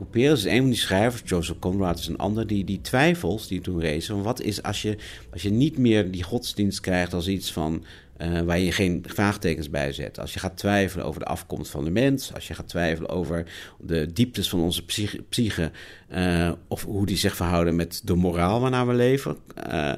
Couperus 0.00 0.44
is 0.44 0.52
een 0.52 0.60
van 0.60 0.70
die 0.70 0.78
schrijvers, 0.78 1.22
Joseph 1.24 1.58
Conrad 1.58 1.98
is 1.98 2.06
een 2.06 2.18
ander, 2.18 2.46
die, 2.46 2.64
die 2.64 2.80
twijfels 2.80 3.48
die 3.48 3.60
toen 3.60 3.80
rezen. 3.80 4.22
Wat 4.22 4.40
is 4.40 4.62
als 4.62 4.82
je, 4.82 4.96
als 5.32 5.42
je 5.42 5.50
niet 5.50 5.78
meer 5.78 6.10
die 6.10 6.22
godsdienst 6.22 6.80
krijgt 6.80 7.14
als 7.14 7.28
iets 7.28 7.52
van 7.52 7.84
uh, 8.18 8.40
waar 8.40 8.58
je 8.58 8.72
geen 8.72 9.04
vraagtekens 9.06 9.70
bij 9.70 9.92
zet. 9.92 10.18
Als 10.18 10.32
je 10.32 10.38
gaat 10.38 10.56
twijfelen 10.56 11.04
over 11.06 11.20
de 11.20 11.26
afkomst 11.26 11.70
van 11.70 11.84
de 11.84 11.90
mens, 11.90 12.34
als 12.34 12.48
je 12.48 12.54
gaat 12.54 12.68
twijfelen 12.68 13.10
over 13.10 13.46
de 13.78 14.12
dieptes 14.12 14.48
van 14.48 14.60
onze 14.60 14.84
psyche, 15.28 15.70
uh, 16.14 16.52
of 16.68 16.84
hoe 16.84 17.06
die 17.06 17.16
zich 17.16 17.36
verhouden 17.36 17.76
met 17.76 18.00
de 18.04 18.14
moraal 18.14 18.60
waarnaar 18.60 18.86
we 18.86 18.94
leven. 18.94 19.36
Uh, 19.70 19.92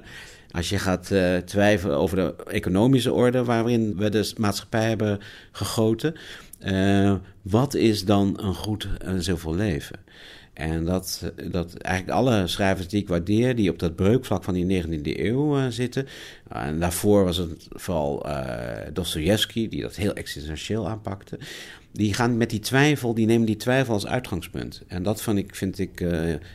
als 0.50 0.68
je 0.68 0.78
gaat 0.78 1.12
twijfelen 1.44 1.96
over 1.96 2.16
de 2.16 2.34
economische 2.44 3.12
orde 3.12 3.44
waarin 3.44 3.96
we 3.96 4.08
de 4.08 4.32
maatschappij 4.36 4.88
hebben 4.88 5.18
gegoten. 5.52 6.14
Uh, 6.66 7.14
wat 7.42 7.74
is 7.74 8.04
dan 8.04 8.38
een 8.40 8.54
goed 8.54 8.88
en 8.98 9.22
zoveel 9.22 9.54
leven? 9.54 9.98
En 10.52 10.84
dat, 10.84 11.32
dat 11.50 11.74
eigenlijk 11.74 12.16
alle 12.18 12.46
schrijvers 12.46 12.88
die 12.88 13.00
ik 13.00 13.08
waardeer, 13.08 13.56
die 13.56 13.70
op 13.70 13.78
dat 13.78 13.96
breukvlak 13.96 14.44
van 14.44 14.54
die 14.54 14.82
19e 14.82 15.02
eeuw 15.02 15.58
uh, 15.58 15.66
zitten. 15.68 16.06
En 16.48 16.80
daarvoor 16.80 17.24
was 17.24 17.36
het 17.36 17.66
vooral 17.70 18.26
uh, 18.26 18.56
Dostoevsky, 18.92 19.68
die 19.68 19.82
dat 19.82 19.96
heel 19.96 20.14
existentieel 20.14 20.88
aanpakte. 20.88 21.38
Die 21.92 22.14
gaan 22.14 22.36
met 22.36 22.50
die 22.50 22.60
twijfel, 22.60 23.14
die 23.14 23.26
nemen 23.26 23.46
die 23.46 23.56
twijfel 23.56 23.94
als 23.94 24.06
uitgangspunt. 24.06 24.82
En 24.86 25.02
dat 25.02 25.22
vind 25.22 25.38
ik, 25.38 25.54
vind 25.54 25.78
ik 25.78 26.06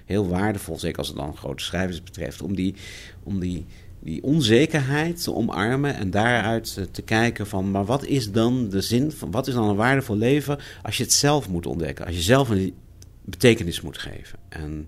heel 0.06 0.28
waardevol, 0.28 0.80
zeker 0.80 0.98
als 0.98 1.08
het 1.08 1.18
dan 1.18 1.38
grote 1.38 1.64
schrijvers 1.64 2.04
betreft, 2.04 2.42
om 2.42 2.56
die, 2.56 2.76
om 3.24 3.40
die, 3.40 3.66
die 4.00 4.24
onzekerheid 4.24 5.24
te 5.24 5.34
omarmen 5.34 5.96
en 5.96 6.12
daaruit 6.12 6.88
te 6.92 7.02
kijken 7.02 7.48
van, 7.48 7.72
maar 7.72 7.86
wat 7.86 8.06
is 8.06 8.32
dan 8.32 8.70
de 8.70 8.82
zin, 8.82 9.12
van, 9.12 9.32
wat 9.32 9.48
is 9.48 9.54
dan 9.54 9.70
een 9.70 9.76
waardevol 9.76 10.16
leven 10.16 10.60
als 10.84 10.98
je 10.98 11.04
het 11.04 11.14
zelf 11.14 11.50
moet 11.50 11.66
ontdekken, 11.66 12.06
als 12.06 12.16
je 12.16 12.22
zelf 12.22 12.50
een 12.50 12.74
betekenis 13.22 13.82
moet 13.82 13.98
geven. 13.98 14.40
En, 14.50 14.88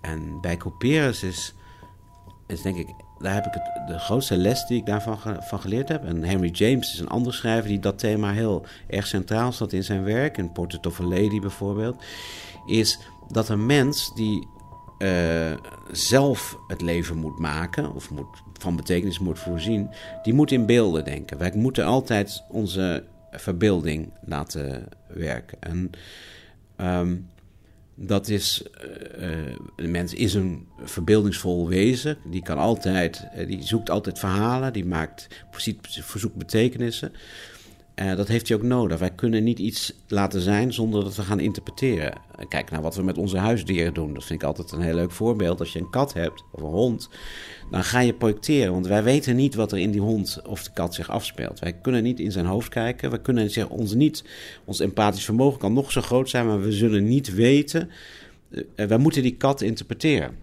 en 0.00 0.40
bij 0.40 0.56
Couperus 0.56 1.22
is, 1.22 1.54
is 2.46 2.62
denk 2.62 2.76
ik, 2.76 2.86
daar 3.18 3.34
heb 3.34 3.46
ik 3.46 3.52
de 3.86 3.98
grootste 3.98 4.36
les 4.36 4.66
die 4.66 4.78
ik 4.78 4.86
daarvan 4.86 5.18
van 5.40 5.60
geleerd 5.60 5.88
heb. 5.88 6.04
En 6.04 6.24
Henry 6.24 6.50
James 6.50 6.92
is 6.92 6.98
een 6.98 7.08
ander 7.08 7.34
schrijver 7.34 7.68
die 7.68 7.78
dat 7.78 7.98
thema 7.98 8.32
heel 8.32 8.66
erg 8.86 9.06
centraal 9.06 9.52
staat 9.52 9.72
in 9.72 9.84
zijn 9.84 10.04
werk. 10.04 10.38
In 10.38 10.52
Portrait 10.52 10.86
of 10.86 11.00
a 11.00 11.04
Lady 11.04 11.40
bijvoorbeeld. 11.40 12.02
Is 12.66 12.98
dat 13.28 13.48
een 13.48 13.66
mens 13.66 14.14
die 14.14 14.48
uh, 14.98 15.52
zelf 15.92 16.58
het 16.66 16.80
leven 16.80 17.16
moet 17.16 17.38
maken, 17.38 17.94
of 17.94 18.10
moet, 18.10 18.42
van 18.52 18.76
betekenis 18.76 19.18
moet 19.18 19.38
voorzien, 19.38 19.90
die 20.22 20.34
moet 20.34 20.52
in 20.52 20.66
beelden 20.66 21.04
denken. 21.04 21.38
Wij 21.38 21.52
moeten 21.54 21.84
altijd 21.84 22.44
onze 22.48 23.04
verbeelding 23.30 24.12
laten 24.24 24.88
werken. 25.06 25.58
En 25.60 25.90
um, 26.76 27.28
dat 27.94 28.28
is, 28.28 28.62
uh, 29.18 29.30
een 29.76 29.90
mens 29.90 30.14
is 30.14 30.34
een 30.34 30.66
verbeeldingsvol 30.82 31.68
wezen. 31.68 32.16
Die 32.30 32.42
kan 32.42 32.58
altijd, 32.58 33.28
die 33.46 33.62
zoekt 33.62 33.90
altijd 33.90 34.18
verhalen, 34.18 34.72
die 34.72 34.84
maakt, 34.84 35.26
verzoekt 35.90 36.36
betekenissen. 36.36 37.12
Uh, 38.00 38.16
dat 38.16 38.28
heeft 38.28 38.48
hij 38.48 38.56
ook 38.56 38.62
nodig. 38.62 38.98
Wij 38.98 39.10
kunnen 39.10 39.44
niet 39.44 39.58
iets 39.58 39.92
laten 40.08 40.40
zijn 40.40 40.72
zonder 40.72 41.04
dat 41.04 41.16
we 41.16 41.22
gaan 41.22 41.40
interpreteren. 41.40 42.12
Kijk 42.48 42.70
naar 42.70 42.82
wat 42.82 42.94
we 42.96 43.02
met 43.02 43.18
onze 43.18 43.38
huisdieren 43.38 43.94
doen. 43.94 44.14
Dat 44.14 44.24
vind 44.24 44.42
ik 44.42 44.48
altijd 44.48 44.72
een 44.72 44.80
heel 44.80 44.94
leuk 44.94 45.10
voorbeeld. 45.10 45.60
Als 45.60 45.72
je 45.72 45.78
een 45.78 45.90
kat 45.90 46.12
hebt 46.12 46.44
of 46.52 46.62
een 46.62 46.68
hond, 46.68 47.08
dan 47.70 47.84
ga 47.84 48.00
je 48.00 48.12
projecteren. 48.12 48.72
Want 48.72 48.86
wij 48.86 49.02
weten 49.02 49.36
niet 49.36 49.54
wat 49.54 49.72
er 49.72 49.78
in 49.78 49.90
die 49.90 50.00
hond 50.00 50.40
of 50.46 50.62
de 50.62 50.70
kat 50.72 50.94
zich 50.94 51.10
afspeelt. 51.10 51.58
Wij 51.58 51.72
kunnen 51.72 52.02
niet 52.02 52.20
in 52.20 52.32
zijn 52.32 52.46
hoofd 52.46 52.68
kijken. 52.68 53.10
We 53.10 53.20
kunnen 53.20 53.50
zich, 53.50 53.68
ons 53.68 53.94
niet, 53.94 54.24
ons 54.64 54.80
empathisch 54.80 55.24
vermogen 55.24 55.58
kan 55.58 55.72
nog 55.72 55.92
zo 55.92 56.00
groot 56.00 56.28
zijn, 56.28 56.46
maar 56.46 56.60
we 56.60 56.72
zullen 56.72 57.04
niet 57.04 57.34
weten. 57.34 57.90
Uh, 58.50 58.62
wij 58.86 58.98
moeten 58.98 59.22
die 59.22 59.36
kat 59.36 59.60
interpreteren. 59.60 60.36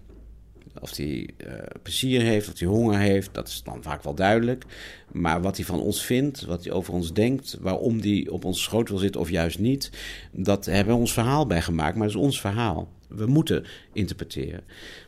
Of 0.80 0.96
hij 0.96 1.28
uh, 1.46 1.52
plezier 1.82 2.20
heeft, 2.20 2.48
of 2.52 2.58
hij 2.58 2.68
honger 2.68 2.98
heeft, 2.98 3.28
dat 3.32 3.48
is 3.48 3.62
dan 3.62 3.82
vaak 3.82 4.02
wel 4.02 4.14
duidelijk. 4.14 4.64
Maar 5.12 5.42
wat 5.42 5.56
hij 5.56 5.66
van 5.66 5.80
ons 5.80 6.04
vindt, 6.04 6.44
wat 6.44 6.64
hij 6.64 6.72
over 6.72 6.92
ons 6.92 7.12
denkt, 7.12 7.56
waarom 7.60 8.00
hij 8.00 8.28
op 8.30 8.44
ons 8.44 8.62
schoot 8.62 8.88
wil 8.88 8.98
zitten 8.98 9.20
of 9.20 9.30
juist 9.30 9.58
niet, 9.58 9.90
dat 10.32 10.64
hebben 10.64 10.94
we 10.94 11.00
ons 11.00 11.12
verhaal 11.12 11.46
bij 11.46 11.62
gemaakt, 11.62 11.96
maar 11.96 12.06
dat 12.06 12.16
is 12.16 12.22
ons 12.22 12.40
verhaal. 12.40 12.88
We 13.08 13.26
moeten 13.26 13.64
interpreteren. 13.92 14.60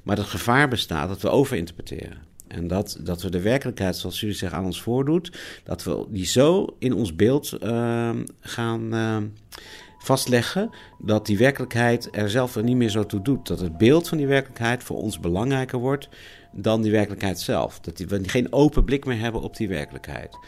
Maar 0.03 0.17
het 0.17 0.27
gevaar 0.27 0.69
bestaat 0.69 1.09
dat 1.09 1.21
we 1.21 1.29
overinterpreteren. 1.29 2.27
En 2.49 2.67
dat, 2.67 2.99
dat 3.01 3.23
we 3.23 3.31
de 3.31 3.41
werkelijkheid, 3.41 3.97
zoals 3.97 4.21
jullie 4.21 4.35
zeggen, 4.35 4.59
aan 4.59 4.65
ons 4.65 4.83
voordoet, 4.83 5.39
dat 5.65 5.85
we 5.85 6.07
die 6.09 6.27
zo 6.27 6.77
in 6.79 6.93
ons 6.95 7.17
beeld 7.17 7.59
uh, 7.63 8.11
gaan. 8.41 8.95
Uh, 8.95 9.17
vastleggen 10.09 10.71
dat 10.99 11.27
die 11.27 11.39
werkelijkheid 11.39 12.09
er 12.11 12.31
zelf 12.31 12.57
er 12.57 12.63
niet 12.63 12.77
meer 12.77 12.89
zo 12.89 13.07
toe 13.07 13.23
doet. 13.23 13.47
Dat 13.47 13.61
het 13.61 13.79
beeld 13.79 14.09
van 14.09 14.19
die 14.19 14.27
werkelijkheid 14.27 14.83
voor 14.83 14.97
ons 14.97 15.21
belangrijker 15.21 15.79
wordt 15.79 16.09
dan 16.53 16.83
die 16.83 16.93
werkelijkheid 16.93 17.41
zelf. 17.41 17.81
Dat 17.81 17.99
we 17.99 18.29
geen 18.29 18.53
open 18.53 18.85
blik 18.85 19.05
meer 19.05 19.19
hebben 19.19 19.41
op 19.41 19.57
die 19.57 19.69
werkelijkheid. 19.69 20.39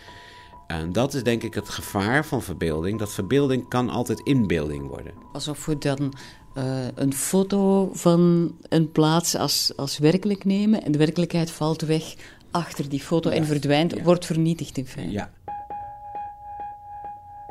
En 0.67 0.93
dat 0.93 1.15
is 1.15 1.23
denk 1.23 1.43
ik 1.43 1.55
het 1.55 1.69
gevaar 1.69 2.25
van 2.25 2.43
verbeelding. 2.43 2.99
Dat 2.99 3.13
verbeelding 3.13 3.69
kan 3.69 3.91
altijd 3.91 4.21
inbeelding 4.21 4.87
worden. 4.87 5.13
Alsof 5.33 5.67
we 5.67 5.79
dan 5.79 6.15
uh, 6.55 6.87
een 6.95 7.13
foto 7.13 7.91
van 7.93 8.53
een 8.69 8.93
plaats 8.93 9.35
als, 9.35 9.73
als 9.77 9.99
werkelijk 9.99 10.45
nemen 10.45 10.83
en 10.83 10.93
de 10.93 10.99
werkelijkheid 10.99 11.51
valt 11.51 11.81
weg 11.81 12.15
achter 12.51 12.89
die 12.89 13.01
foto 13.01 13.31
ja, 13.31 13.37
en 13.37 13.47
verdwijnt, 13.47 13.95
ja. 13.97 14.03
wordt 14.03 14.27
vernietigd 14.27 14.77
in 14.77 14.87
feite. 14.87 15.13
Ja, 15.13 15.33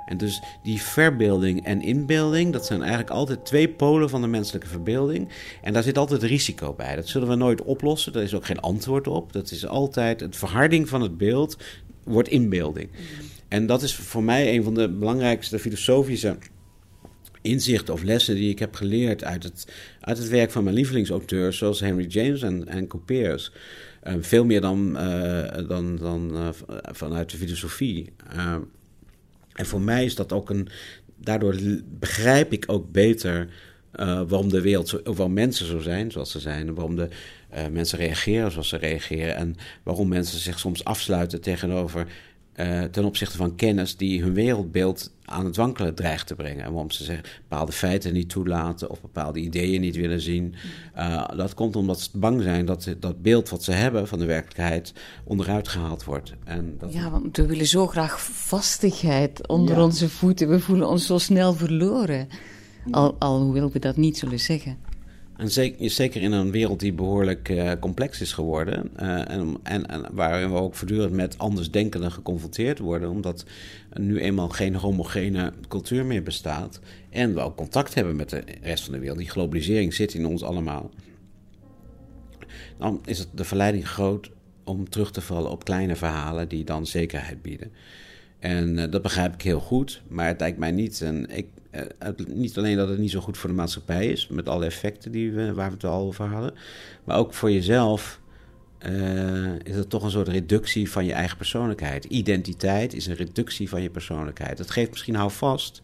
en 0.10 0.18
dus 0.18 0.42
die 0.64 0.82
verbeelding 0.82 1.66
en 1.66 1.82
inbeelding, 1.82 2.54
dat 2.54 2.66
zijn 2.66 2.80
eigenlijk 2.80 3.10
altijd 3.10 3.46
twee 3.46 3.70
polen 3.70 4.10
van 4.10 4.22
de 4.22 4.28
menselijke 4.28 4.68
verbeelding. 4.68 5.30
En 5.62 5.74
daar 5.74 5.84
zit 5.84 5.98
altijd 5.98 6.24
risico 6.24 6.74
bij. 6.74 6.96
Dat 6.96 7.08
zullen 7.08 7.28
we 7.28 7.36
nooit 7.36 7.62
oplossen. 7.62 8.14
Daar 8.14 8.24
is 8.24 8.34
ook 8.34 8.46
geen 8.46 8.60
antwoord 8.60 9.08
op. 9.08 9.34
Dat 9.34 9.52
is 9.52 9.68
altijd 9.68 10.20
het 10.20 10.36
verharding 10.36 10.90
van 10.90 11.02
het 11.02 11.18
beeld 11.18 11.58
wordt 12.04 12.30
inbeelding. 12.30 12.90
En 13.48 13.66
dat 13.66 13.82
is 13.82 13.96
voor 13.96 14.24
mij 14.24 14.56
een 14.56 14.64
van 14.64 14.74
de 14.74 14.90
belangrijkste 14.90 15.60
filosofische 15.60 16.38
inzichten 17.42 17.94
of 17.94 18.04
lessen 18.04 18.36
die 18.36 18.50
ik 18.50 18.60
heb 18.60 18.76
geleerd 18.76 19.24
uit 19.24 19.44
het, 19.44 19.68
uit 20.00 20.18
het 20.18 20.30
werk 20.30 20.52
van 20.52 20.64
mijn 20.64 20.76
lievelingsauteurs, 20.76 21.58
zoals 21.58 21.80
Henry 21.80 22.06
James 22.08 22.42
en, 22.42 22.68
en. 22.68 22.88
Uh, 23.08 24.14
veel 24.20 24.46
meer 24.46 24.62
dan, 24.62 24.90
uh, 24.90 25.68
dan, 25.68 26.00
uh, 26.34 26.50
vanuit 26.92 27.32
de 27.32 27.38
filosofie. 27.38 28.14
En 29.60 29.66
voor 29.66 29.82
mij 29.82 30.06
is 30.06 30.16
dat 30.16 30.34
ook 30.34 30.50
een. 30.50 30.68
Daardoor 31.18 31.56
begrijp 31.86 32.52
ik 32.54 32.64
ook 32.68 32.92
beter 32.92 33.48
uh, 33.96 34.22
waarom 34.28 34.50
de 34.50 34.62
wereld, 34.62 34.88
zo, 34.88 35.00
waarom 35.04 35.34
mensen 35.34 35.66
zo 35.66 35.80
zijn 35.80 36.12
zoals 36.12 36.32
ze 36.32 36.40
zijn. 36.40 36.74
Waarom 36.74 36.96
de 36.96 37.08
uh, 37.56 37.68
mensen 37.68 37.98
reageren 37.98 38.52
zoals 38.52 38.70
ze 38.70 38.78
reageren. 38.78 39.36
En 39.36 39.56
waarom 39.84 40.08
mensen 40.08 40.40
zich 40.40 40.60
soms 40.60 40.84
afsluiten 40.84 41.42
tegenover 41.42 42.08
uh, 42.60 42.84
ten 42.84 43.06
opzichte 43.06 43.38
van 43.38 43.56
kennis 43.56 43.98
die 43.98 44.22
hun 44.22 44.34
wereldbeeld 44.34 45.12
aan 45.26 45.46
het 45.46 45.56
wankelen 45.56 45.96
dreigt 45.96 46.28
te 46.28 46.36
brengen. 46.36 46.64
En 46.64 46.72
waarom 46.72 46.92
ze 46.92 47.04
zeggen, 47.04 47.26
bepaalde 47.42 47.72
feiten 47.72 48.14
niet 48.14 48.30
toelaten 48.30 48.90
of 48.90 49.02
bepaalde 49.02 49.40
ideeën 49.40 49.82
niet 49.82 49.96
willen 49.96 50.22
zien. 50.22 50.56
Uh, 50.98 51.28
dat 51.36 51.54
komt 51.54 51.76
omdat 51.76 52.00
ze 52.00 52.10
bang 52.14 52.42
zijn 52.42 52.66
dat 52.66 52.96
dat 53.00 53.22
beeld 53.22 53.50
wat 53.50 53.64
ze 53.64 53.72
hebben 53.72 54.08
van 54.08 54.20
de 54.20 54.26
werkelijkheid 54.26 54.94
onderuit 55.24 55.68
gehaald 55.68 56.04
wordt. 56.04 56.34
En 56.44 56.76
dat... 56.78 56.94
Ja, 56.94 57.10
want 57.10 57.38
we 57.38 57.46
willen 57.46 57.68
zo 57.68 57.88
graag 57.88 58.22
vastigheid 58.22 59.48
onder 59.48 59.76
ja. 59.76 59.84
onze 59.84 60.10
voeten. 60.10 60.50
We 60.50 60.60
voelen 60.60 60.88
ons 60.88 61.06
zo 61.06 61.18
snel 61.18 61.54
verloren. 61.54 62.28
Al, 62.92 63.16
al 63.20 63.42
hoewel 63.42 63.72
we 63.72 63.80
dat 63.80 63.98
niet 63.98 64.18
zullen 64.18 64.40
zeggen. 64.40 64.78
En 65.40 65.52
zeker, 65.90 66.22
in 66.22 66.32
een 66.32 66.52
wereld 66.52 66.80
die 66.80 66.94
behoorlijk 66.94 67.50
uh, 67.50 67.72
complex 67.80 68.22
is 68.22 68.34
geworden. 68.34 68.92
Uh, 69.02 69.30
en, 69.30 69.58
en, 69.64 69.86
en, 69.86 70.06
waarin 70.12 70.52
we 70.52 70.58
ook 70.58 70.76
voortdurend 70.76 71.14
met 71.14 71.38
andersdenkenden 71.38 72.12
geconfronteerd 72.12 72.80
worden. 72.80 73.10
Omdat 73.10 73.46
nu 73.94 74.20
eenmaal 74.20 74.50
geen 74.50 74.76
homogene 74.76 75.54
cultuur 75.68 76.06
meer 76.06 76.24
bestaat. 76.24 76.80
En 77.10 77.34
we 77.34 77.40
ook 77.40 77.56
contact 77.56 77.94
hebben 77.94 78.16
met 78.16 78.30
de 78.30 78.44
rest 78.62 78.84
van 78.84 78.94
de 78.94 79.00
wereld. 79.00 79.18
Die 79.18 79.30
globalisering 79.30 79.94
zit 79.94 80.14
in 80.14 80.26
ons 80.26 80.44
allemaal. 80.44 80.90
Dan 82.78 83.02
is 83.06 83.20
het 83.20 83.28
de 83.34 83.44
verleiding 83.44 83.88
groot 83.88 84.32
om 84.64 84.90
terug 84.90 85.12
te 85.12 85.22
vallen 85.22 85.52
op 85.52 85.64
kleine 85.64 85.96
verhalen 85.96 86.48
die 86.48 86.64
dan 86.64 86.86
zekerheid 86.86 87.42
bieden. 87.42 87.72
En 88.40 88.78
uh, 88.78 88.92
dat 88.92 89.02
begrijp 89.02 89.34
ik 89.34 89.42
heel 89.42 89.60
goed, 89.60 90.02
maar 90.08 90.28
het 90.28 90.40
lijkt 90.40 90.58
mij 90.58 90.72
niet. 90.72 91.02
En 91.02 91.30
ik, 91.30 91.48
niet 92.28 92.58
alleen 92.58 92.78
dat 92.78 92.90
het 92.90 92.98
niet 92.98 93.12
zo 93.12 93.20
goed 93.20 93.38
voor 93.38 93.50
de 93.50 93.56
maatschappij 93.56 94.08
is, 94.08 94.28
met 94.28 94.50
alle 94.50 94.66
effecten 94.66 95.12
die 95.12 95.32
we, 95.32 95.54
waar 95.54 95.68
we 95.68 95.74
het 95.74 95.84
al 95.84 96.06
over 96.06 96.26
hadden, 96.26 96.54
maar 97.04 97.18
ook 97.18 97.34
voor 97.34 97.52
jezelf 97.52 98.20
uh, 98.88 99.56
is 99.64 99.76
het 99.76 99.90
toch 99.90 100.04
een 100.04 100.12
soort 100.12 100.28
reductie 100.28 100.92
van 100.92 101.06
je 101.06 101.14
eigen 101.14 101.38
persoonlijkheid. 101.38 102.06
Identiteit 102.06 102.94
is 102.94 103.08
een 103.08 103.16
reductie 103.16 103.70
van 103.70 103.82
je 103.82 103.90
persoonlijkheid. 103.90 104.58
Dat 104.58 104.72
geeft 104.72 104.90
misschien 104.90 105.16
houvast, 105.16 105.82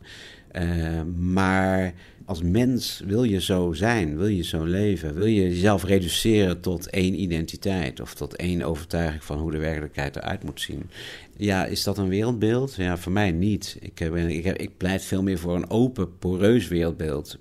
maar 1.18 1.94
als 2.26 2.42
mens 2.42 3.02
wil 3.06 3.24
je 3.24 3.42
zo 3.42 3.74
zijn, 3.74 4.18
wil 4.18 4.28
je 4.28 4.44
zo 4.44 4.64
leven, 4.64 5.14
wil 5.14 5.26
je 5.26 5.42
jezelf 5.42 5.84
reduceren 5.84 6.62
tot 6.62 6.90
één 6.90 7.22
identiteit 7.22 8.00
of 8.00 8.14
tot 8.14 8.36
één 8.36 8.62
overtuiging 8.62 9.24
van 9.24 9.40
hoe 9.40 9.52
de 9.52 9.58
werkelijkheid 9.58 10.16
eruit 10.16 10.44
moet 10.44 10.62
zien. 10.62 10.90
Ja, 11.38 11.66
is 11.66 11.84
dat 11.84 11.98
een 11.98 12.10
wereldbeeld? 12.10 12.76
Ja, 12.76 12.98
voor 12.98 13.12
mij 13.12 13.32
niet. 13.32 13.78
Ik, 13.80 14.00
heb, 14.00 14.16
ik, 14.16 14.46
ik 14.46 14.78
pleit 14.78 15.04
veel 15.04 15.24
meer 15.24 15.40
voor 15.40 15.56
een 15.56 15.70
open, 15.70 16.18
poreus 16.18 16.68
wereldbeeld. 16.68 17.38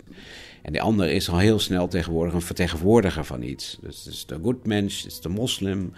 En 0.63 0.73
de 0.73 0.81
ander 0.81 1.11
is 1.11 1.29
al 1.29 1.39
heel 1.39 1.59
snel 1.59 1.89
tegenwoordig 1.89 2.35
een 2.35 2.43
vertegenwoordiger 2.43 3.25
van 3.25 3.43
iets. 3.43 3.79
Dus 3.81 4.05
het 4.05 4.15
is 4.15 4.27
de 4.27 4.57
mens, 4.63 5.03
het 5.03 5.13
is 5.13 5.21
de 5.21 5.29
moslim, 5.29 5.93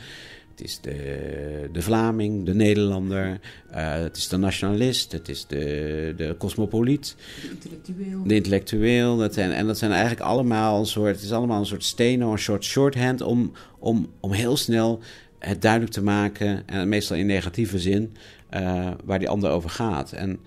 het 0.57 0.67
is 0.67 0.81
de, 0.81 1.69
de 1.73 1.83
Vlaming, 1.83 2.45
de 2.45 2.55
Nederlander, 2.55 3.27
uh, 3.27 3.93
het 3.93 4.17
is 4.17 4.29
de 4.29 4.37
nationalist, 4.37 5.13
het 5.13 5.29
is 5.29 5.47
de, 5.47 6.15
de 6.17 6.35
cosmopoliet. 6.39 7.17
De 7.43 7.49
intellectueel. 7.49 8.23
De 8.25 8.35
intellectueel. 8.35 9.17
Dat 9.17 9.35
zijn, 9.35 9.53
en 9.53 9.67
dat 9.67 9.79
zijn 9.79 9.91
eigenlijk 9.91 10.21
allemaal 10.21 10.79
een 10.79 10.87
soort, 10.87 11.15
het 11.15 11.25
is 11.25 11.33
allemaal 11.33 11.61
een 11.61 11.67
soort 11.67 11.85
steno, 11.85 12.33
een 12.33 12.39
soort 12.39 12.65
shorthand 12.65 13.21
om, 13.21 13.53
om, 13.79 14.09
om 14.21 14.33
heel 14.33 14.57
snel 14.57 15.01
het 15.39 15.63
duidelijk 15.63 15.93
te 15.93 16.03
maken, 16.03 16.69
en 16.69 16.89
meestal 16.89 17.17
in 17.17 17.27
negatieve 17.27 17.79
zin, 17.79 18.17
uh, 18.55 18.91
waar 19.05 19.19
die 19.19 19.29
ander 19.29 19.51
over 19.51 19.71
gaat. 19.71 20.13
En 20.13 20.39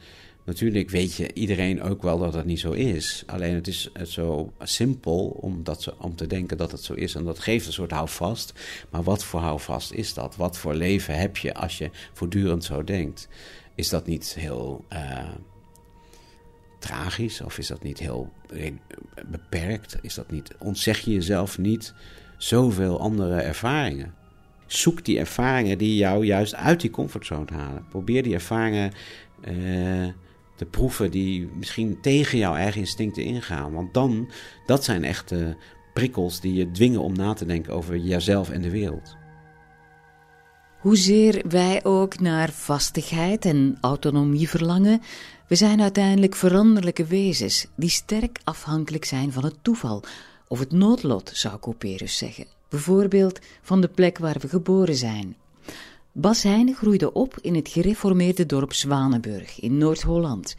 Natuurlijk 0.49 0.89
weet 0.89 1.15
je 1.15 1.33
iedereen 1.33 1.81
ook 1.81 2.01
wel 2.01 2.19
dat 2.19 2.33
dat 2.33 2.45
niet 2.45 2.59
zo 2.59 2.71
is. 2.71 3.23
Alleen 3.25 3.53
het 3.53 3.67
is 3.67 3.91
zo 4.03 4.53
simpel 4.59 5.27
om, 5.27 5.63
dat 5.63 5.95
om 5.97 6.15
te 6.15 6.27
denken 6.27 6.57
dat 6.57 6.71
het 6.71 6.83
zo 6.83 6.93
is. 6.93 7.15
En 7.15 7.23
dat 7.23 7.39
geeft 7.39 7.67
een 7.67 7.73
soort 7.73 7.91
houvast. 7.91 8.53
Maar 8.89 9.03
wat 9.03 9.23
voor 9.23 9.39
houvast 9.39 9.91
is 9.91 10.13
dat? 10.13 10.35
Wat 10.35 10.57
voor 10.57 10.73
leven 10.73 11.17
heb 11.17 11.37
je 11.37 11.53
als 11.53 11.77
je 11.77 11.89
voortdurend 12.13 12.63
zo 12.63 12.83
denkt? 12.83 13.27
Is 13.75 13.89
dat 13.89 14.05
niet 14.05 14.35
heel 14.39 14.85
uh, 14.93 15.29
tragisch? 16.79 17.41
Of 17.41 17.57
is 17.57 17.67
dat 17.67 17.83
niet 17.83 17.99
heel 17.99 18.31
beperkt? 19.25 19.97
Is 20.01 20.13
dat 20.13 20.31
niet, 20.31 20.55
ontzeg 20.59 20.99
je 20.99 21.11
jezelf 21.11 21.57
niet 21.57 21.93
zoveel 22.37 22.99
andere 22.99 23.41
ervaringen? 23.41 24.13
Zoek 24.65 25.05
die 25.05 25.19
ervaringen 25.19 25.77
die 25.77 25.95
jou 25.95 26.25
juist 26.25 26.55
uit 26.55 26.81
die 26.81 26.89
comfortzone 26.89 27.53
halen. 27.53 27.85
Probeer 27.89 28.23
die 28.23 28.33
ervaringen 28.33 28.91
uh, 29.47 30.07
te 30.59 30.65
proeven 30.65 31.11
die 31.11 31.49
misschien 31.53 32.01
tegen 32.01 32.37
jouw 32.37 32.55
eigen 32.55 32.79
instincten 32.79 33.23
ingaan. 33.23 33.73
Want 33.73 33.93
dan, 33.93 34.29
dat 34.65 34.83
zijn 34.83 35.03
echte 35.03 35.57
prikkels 35.93 36.39
die 36.39 36.53
je 36.53 36.71
dwingen 36.71 37.01
om 37.01 37.13
na 37.13 37.33
te 37.33 37.45
denken 37.45 37.73
over 37.73 37.97
jezelf 37.97 38.49
en 38.49 38.61
de 38.61 38.69
wereld. 38.69 39.17
Hoezeer 40.79 41.41
wij 41.47 41.83
ook 41.83 42.19
naar 42.19 42.49
vastigheid 42.49 43.45
en 43.45 43.77
autonomie 43.81 44.49
verlangen, 44.49 45.01
we 45.47 45.55
zijn 45.55 45.81
uiteindelijk 45.81 46.35
veranderlijke 46.35 47.05
wezens 47.05 47.67
die 47.75 47.89
sterk 47.89 48.39
afhankelijk 48.43 49.05
zijn 49.05 49.31
van 49.31 49.43
het 49.43 49.55
toeval, 49.61 50.03
of 50.47 50.59
het 50.59 50.71
noodlot, 50.71 51.31
zou 51.33 51.59
Couperus 51.59 52.17
zeggen. 52.17 52.45
Bijvoorbeeld 52.69 53.39
van 53.61 53.81
de 53.81 53.87
plek 53.87 54.17
waar 54.17 54.37
we 54.39 54.47
geboren 54.47 54.95
zijn. 54.95 55.35
Bas 56.19 56.43
Heijnen 56.43 56.75
groeide 56.75 57.13
op 57.13 57.37
in 57.41 57.55
het 57.55 57.69
gereformeerde 57.69 58.45
dorp 58.45 58.73
Zwanenburg 58.73 59.59
in 59.59 59.77
Noord-Holland. 59.77 60.55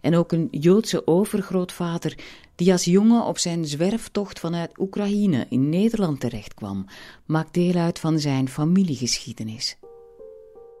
En 0.00 0.16
ook 0.16 0.32
een 0.32 0.48
Joodse 0.50 1.06
overgrootvader 1.06 2.18
die 2.54 2.72
als 2.72 2.84
jongen 2.84 3.24
op 3.24 3.38
zijn 3.38 3.64
zwerftocht 3.64 4.38
vanuit 4.38 4.78
Oekraïne 4.78 5.46
in 5.48 5.68
Nederland 5.68 6.20
terechtkwam, 6.20 6.86
maakt 7.26 7.54
deel 7.54 7.74
uit 7.74 7.98
van 7.98 8.18
zijn 8.18 8.48
familiegeschiedenis. 8.48 9.76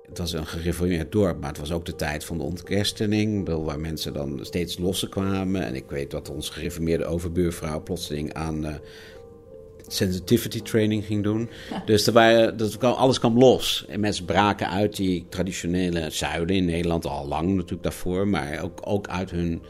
Het 0.06 0.18
was 0.18 0.32
een 0.32 0.46
gereformeerd 0.46 1.12
dorp, 1.12 1.40
maar 1.40 1.48
het 1.48 1.58
was 1.58 1.72
ook 1.72 1.84
de 1.84 1.94
tijd 1.94 2.24
van 2.24 2.38
de 2.38 2.44
ontkerstening, 2.44 3.48
waar 3.64 3.80
mensen 3.80 4.12
dan 4.12 4.38
steeds 4.42 4.78
losser 4.78 5.08
kwamen. 5.08 5.64
En 5.64 5.74
ik 5.74 5.90
weet 5.90 6.10
dat 6.10 6.30
onze 6.30 6.52
gereformeerde 6.52 7.04
overbuurvrouw 7.04 7.82
plotseling 7.82 8.32
aan 8.32 8.66
uh, 8.66 8.74
sensitivity 9.86 10.60
training 10.60 11.04
ging 11.04 11.22
doen. 11.22 11.50
Dus 11.84 12.06
er 12.06 12.12
waren, 12.12 12.56
dat 12.56 12.78
kwam, 12.78 12.92
alles 12.92 13.18
kwam 13.18 13.38
los. 13.38 13.84
En 13.88 14.00
mensen 14.00 14.24
braken 14.24 14.70
uit 14.70 14.96
die 14.96 15.26
traditionele 15.28 16.10
zuiden 16.10 16.56
in 16.56 16.64
Nederland 16.64 17.06
al 17.06 17.28
lang 17.28 17.48
natuurlijk 17.48 17.82
daarvoor, 17.82 18.28
maar 18.28 18.62
ook, 18.62 18.80
ook 18.84 19.08
uit 19.08 19.30
hun. 19.30 19.62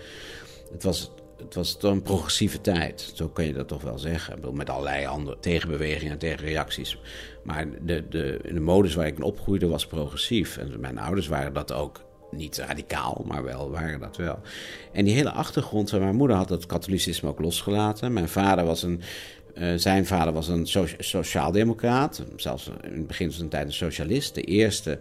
Het 0.73 0.83
was, 0.83 1.11
het 1.39 1.55
was 1.55 1.77
toch 1.77 1.93
een 1.93 2.03
progressieve 2.03 2.61
tijd, 2.61 3.13
zo 3.15 3.29
kan 3.29 3.45
je 3.45 3.53
dat 3.53 3.69
toch 3.69 3.83
wel 3.83 3.99
zeggen. 3.99 4.39
Met 4.53 4.71
allerlei 4.71 5.07
andere 5.07 5.37
tegenbewegingen 5.41 6.13
en 6.13 6.19
tegenreacties. 6.19 6.99
Maar 7.43 7.67
de, 7.83 8.09
de, 8.09 8.41
de 8.53 8.61
modus 8.61 8.95
waar 8.95 9.07
ik 9.07 9.17
in 9.17 9.23
opgroeide 9.23 9.67
was 9.67 9.87
progressief. 9.87 10.57
En 10.57 10.81
mijn 10.81 10.99
ouders 10.99 11.27
waren 11.27 11.53
dat 11.53 11.73
ook 11.73 12.01
niet 12.31 12.59
radicaal, 12.59 13.25
maar 13.27 13.45
wel 13.45 13.71
waren 13.71 14.01
dat 14.01 14.17
wel. 14.17 14.39
En 14.93 15.05
die 15.05 15.15
hele 15.15 15.31
achtergrond, 15.31 15.93
mijn 15.93 16.17
moeder 16.17 16.37
had 16.37 16.49
het 16.49 16.67
katholicisme 16.67 17.29
ook 17.29 17.41
losgelaten. 17.41 18.13
Mijn 18.13 18.29
vader 18.29 18.65
was 18.65 18.83
een 18.83 19.01
uh, 19.59 19.69
zijn 19.77 20.07
vader 20.07 20.33
was 20.33 20.49
een 20.49 20.67
so 20.67 20.87
sociaaldemocraat, 20.99 22.23
zelfs 22.37 22.71
in 22.83 22.97
het 22.97 23.07
begin 23.07 23.27
van 23.27 23.37
zijn 23.37 23.49
tijd 23.49 23.67
een 23.67 23.73
socialist. 23.73 24.35
De 24.35 24.43
eerste 24.43 24.99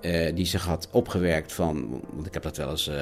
uh, 0.00 0.34
die 0.34 0.46
zich 0.46 0.64
had 0.64 0.88
opgewerkt 0.90 1.52
van, 1.52 2.00
want 2.12 2.26
ik 2.26 2.34
heb 2.34 2.42
dat 2.42 2.56
wel 2.56 2.70
eens 2.70 2.88
uh, 2.88 2.94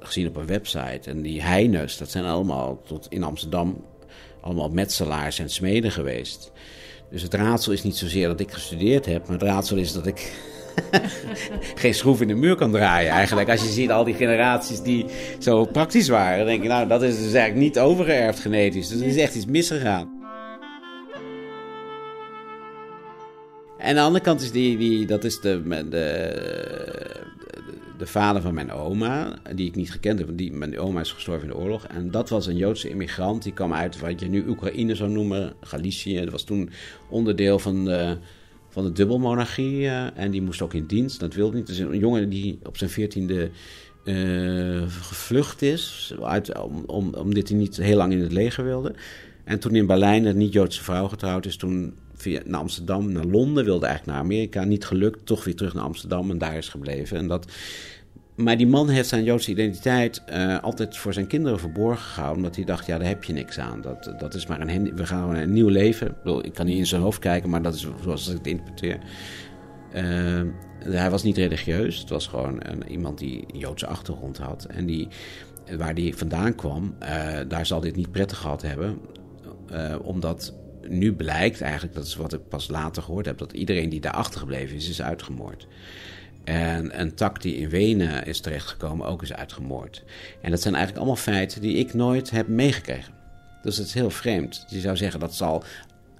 gezien 0.00 0.28
op 0.28 0.36
een 0.36 0.46
website. 0.46 1.10
En 1.10 1.22
die 1.22 1.42
Heines, 1.42 1.96
dat 1.96 2.10
zijn 2.10 2.24
allemaal 2.24 2.82
tot 2.82 3.06
in 3.08 3.22
Amsterdam 3.22 3.84
allemaal 4.40 4.68
metselaars 4.68 5.38
en 5.38 5.50
smeden 5.50 5.90
geweest. 5.90 6.52
Dus 7.10 7.22
het 7.22 7.34
raadsel 7.34 7.72
is 7.72 7.82
niet 7.82 7.96
zozeer 7.96 8.28
dat 8.28 8.40
ik 8.40 8.52
gestudeerd 8.52 9.06
heb, 9.06 9.22
maar 9.22 9.38
het 9.38 9.48
raadsel 9.48 9.76
is 9.76 9.92
dat 9.92 10.06
ik 10.06 10.32
geen 11.74 11.94
schroef 11.94 12.20
in 12.20 12.28
de 12.28 12.34
muur 12.34 12.54
kan 12.54 12.70
draaien 12.70 13.10
eigenlijk. 13.10 13.50
Als 13.50 13.62
je 13.62 13.68
ziet 13.68 13.90
al 13.90 14.04
die 14.04 14.14
generaties 14.14 14.82
die 14.82 15.04
zo 15.38 15.64
praktisch 15.64 16.08
waren, 16.08 16.38
dan 16.38 16.46
denk 16.46 16.62
je, 16.62 16.68
nou, 16.68 16.88
dat 16.88 17.02
is 17.02 17.16
dus 17.16 17.32
eigenlijk 17.32 17.56
niet 17.56 17.78
overgeërfd 17.78 18.40
genetisch. 18.40 18.88
Dus 18.88 19.00
er 19.00 19.06
is 19.06 19.16
echt 19.16 19.34
iets 19.34 19.46
misgegaan. 19.46 20.17
Aan 23.88 23.94
de 23.94 24.00
andere 24.00 24.24
kant 24.24 24.40
is 24.40 24.50
die, 24.50 24.76
die 24.76 25.06
dat 25.06 25.24
is 25.24 25.40
de, 25.40 25.62
de, 25.90 26.30
de 27.98 28.06
vader 28.06 28.42
van 28.42 28.54
mijn 28.54 28.72
oma, 28.72 29.38
die 29.54 29.66
ik 29.66 29.74
niet 29.74 29.90
gekend 29.90 30.18
heb. 30.18 30.28
Die, 30.32 30.52
mijn 30.52 30.78
oma 30.78 31.00
is 31.00 31.12
gestorven 31.12 31.48
in 31.48 31.54
de 31.54 31.60
oorlog. 31.60 31.86
En 31.86 32.10
dat 32.10 32.28
was 32.28 32.46
een 32.46 32.56
Joodse 32.56 32.88
immigrant. 32.88 33.42
Die 33.42 33.52
kwam 33.52 33.72
uit 33.72 34.00
wat 34.00 34.20
je 34.20 34.28
nu 34.28 34.48
Oekraïne 34.48 34.94
zou 34.94 35.10
noemen, 35.10 35.52
Galicië. 35.60 36.20
Dat 36.20 36.30
was 36.30 36.44
toen 36.44 36.70
onderdeel 37.10 37.58
van 37.58 37.84
de, 37.84 38.16
van 38.68 38.84
de 38.84 38.92
dubbelmonarchie. 38.92 39.80
Uh, 39.80 40.18
en 40.18 40.30
die 40.30 40.42
moest 40.42 40.62
ook 40.62 40.74
in 40.74 40.86
dienst. 40.86 41.20
Dat 41.20 41.34
wilde 41.34 41.56
niet. 41.56 41.66
Dus 41.66 41.78
een 41.78 41.98
jongen 41.98 42.28
die 42.28 42.58
op 42.64 42.76
zijn 42.76 42.90
veertiende 42.90 43.50
uh, 44.04 44.82
gevlucht 44.88 45.62
is. 45.62 46.14
Uit, 46.22 46.58
om, 46.58 46.82
om, 46.86 47.14
omdat 47.14 47.48
hij 47.48 47.58
niet 47.58 47.76
heel 47.76 47.96
lang 47.96 48.12
in 48.12 48.20
het 48.20 48.32
leger 48.32 48.64
wilde. 48.64 48.94
En 49.44 49.58
toen 49.58 49.74
in 49.74 49.86
Berlijn 49.86 50.24
een 50.24 50.36
niet-Joodse 50.36 50.82
vrouw 50.82 51.08
getrouwd 51.08 51.46
is, 51.46 51.56
toen 51.56 51.94
via, 52.22 52.40
naar 52.44 52.60
Amsterdam, 52.60 53.12
naar 53.12 53.24
Londen, 53.24 53.64
wilde 53.64 53.86
eigenlijk 53.86 54.16
naar 54.16 54.26
Amerika. 54.26 54.64
Niet 54.64 54.84
gelukt, 54.84 55.26
toch 55.26 55.44
weer 55.44 55.56
terug 55.56 55.74
naar 55.74 55.84
Amsterdam 55.84 56.30
en 56.30 56.38
daar 56.38 56.56
is 56.56 56.68
gebleven. 56.68 57.16
En 57.16 57.26
dat, 57.26 57.46
maar 58.38 58.56
die 58.56 58.66
man 58.66 58.88
heeft 58.88 59.08
zijn 59.08 59.24
Joodse 59.24 59.50
identiteit 59.50 60.22
uh, 60.32 60.62
altijd 60.62 60.96
voor 60.96 61.12
zijn 61.12 61.26
kinderen 61.26 61.58
verborgen 61.58 62.04
gehouden. 62.04 62.36
Omdat 62.36 62.56
hij 62.56 62.64
dacht, 62.64 62.86
ja, 62.86 62.98
daar 62.98 63.08
heb 63.08 63.24
je 63.24 63.32
niks 63.32 63.58
aan. 63.58 63.80
Dat, 63.80 64.14
dat 64.18 64.34
is 64.34 64.46
maar 64.46 64.60
een, 64.60 64.96
we 64.96 65.06
gaan 65.06 65.34
een 65.34 65.52
nieuw 65.52 65.68
leven. 65.68 66.14
Ik, 66.24 66.44
ik 66.44 66.54
kan 66.54 66.66
niet 66.66 66.78
in 66.78 66.86
zijn 66.86 67.02
hoofd 67.02 67.18
kijken, 67.18 67.50
maar 67.50 67.62
dat 67.62 67.74
is 67.74 67.86
zoals 68.02 68.28
ik 68.28 68.36
het 68.36 68.46
interpreteer. 68.46 68.98
Uh, 69.94 70.42
hij 70.78 71.10
was 71.10 71.22
niet 71.22 71.36
religieus. 71.36 71.98
Het 71.98 72.08
was 72.08 72.26
gewoon 72.26 72.60
een, 72.62 72.90
iemand 72.90 73.18
die 73.18 73.44
een 73.52 73.58
Joodse 73.58 73.86
achtergrond 73.86 74.38
had. 74.38 74.64
En 74.64 74.86
die, 74.86 75.08
waar 75.76 75.94
hij 75.94 76.12
vandaan 76.16 76.54
kwam, 76.54 76.94
uh, 77.02 77.08
daar 77.48 77.66
zal 77.66 77.80
dit 77.80 77.96
niet 77.96 78.10
prettig 78.10 78.38
gehad 78.38 78.62
hebben. 78.62 78.98
omdat 80.02 80.54
nu 80.88 81.12
blijkt 81.12 81.60
eigenlijk, 81.60 81.94
dat 81.94 82.06
is 82.06 82.16
wat 82.16 82.32
ik 82.32 82.48
pas 82.48 82.68
later 82.68 83.02
gehoord 83.02 83.26
heb, 83.26 83.38
dat 83.38 83.52
iedereen 83.52 83.88
die 83.88 84.00
daar 84.00 84.12
achtergebleven 84.12 84.76
is, 84.76 84.88
is 84.88 85.02
uitgemoord. 85.02 85.66
En 86.44 87.00
een 87.00 87.14
tak 87.14 87.42
die 87.42 87.56
in 87.56 87.68
Wenen 87.68 88.26
is 88.26 88.40
terechtgekomen 88.40 89.06
ook 89.06 89.22
is 89.22 89.32
uitgemoord. 89.32 90.04
En 90.42 90.50
dat 90.50 90.60
zijn 90.60 90.74
eigenlijk 90.74 91.04
allemaal 91.04 91.22
feiten 91.22 91.60
die 91.60 91.76
ik 91.76 91.94
nooit 91.94 92.30
heb 92.30 92.48
meegekregen. 92.48 93.14
Dus 93.62 93.76
het 93.76 93.86
is 93.86 93.94
heel 93.94 94.10
vreemd. 94.10 94.64
Je 94.68 94.80
zou 94.80 94.96
zeggen 94.96 95.20
dat 95.20 95.34
zal 95.34 95.64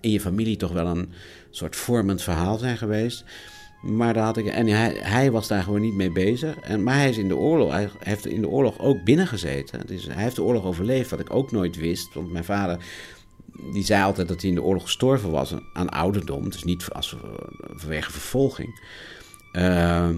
in 0.00 0.10
je 0.10 0.20
familie 0.20 0.56
toch 0.56 0.72
wel 0.72 0.86
een 0.86 1.12
soort 1.50 1.76
vormend 1.76 2.22
verhaal 2.22 2.58
zijn 2.58 2.76
geweest. 2.76 3.24
Maar 3.82 4.14
daar 4.14 4.24
had 4.24 4.36
ik, 4.36 4.46
en 4.46 4.66
hij, 4.66 4.96
hij, 5.00 5.30
was 5.30 5.48
daar 5.48 5.62
gewoon 5.62 5.80
niet 5.80 5.94
mee 5.94 6.12
bezig. 6.12 6.58
En, 6.58 6.82
maar 6.82 6.94
hij 6.94 7.08
is 7.08 7.18
in 7.18 7.28
de 7.28 7.36
oorlog, 7.36 7.96
heeft 7.98 8.26
in 8.26 8.40
de 8.40 8.48
oorlog 8.48 8.78
ook 8.78 9.04
binnengezeten. 9.04 9.86
Dus 9.86 10.04
hij 10.04 10.22
heeft 10.22 10.36
de 10.36 10.42
oorlog 10.42 10.64
overleefd, 10.64 11.10
wat 11.10 11.20
ik 11.20 11.34
ook 11.34 11.52
nooit 11.52 11.76
wist. 11.76 12.14
Want 12.14 12.32
mijn 12.32 12.44
vader 12.44 12.78
die 13.72 13.84
zei 13.84 14.02
altijd 14.02 14.28
dat 14.28 14.40
hij 14.40 14.50
in 14.50 14.56
de 14.56 14.62
oorlog 14.62 14.82
gestorven 14.82 15.30
was 15.30 15.54
aan 15.72 15.88
ouderdom. 15.88 16.50
Dus 16.50 16.64
niet 16.64 16.88
als, 16.92 17.16
vanwege 17.74 18.12
vervolging. 18.12 18.80
Uh, 19.52 20.08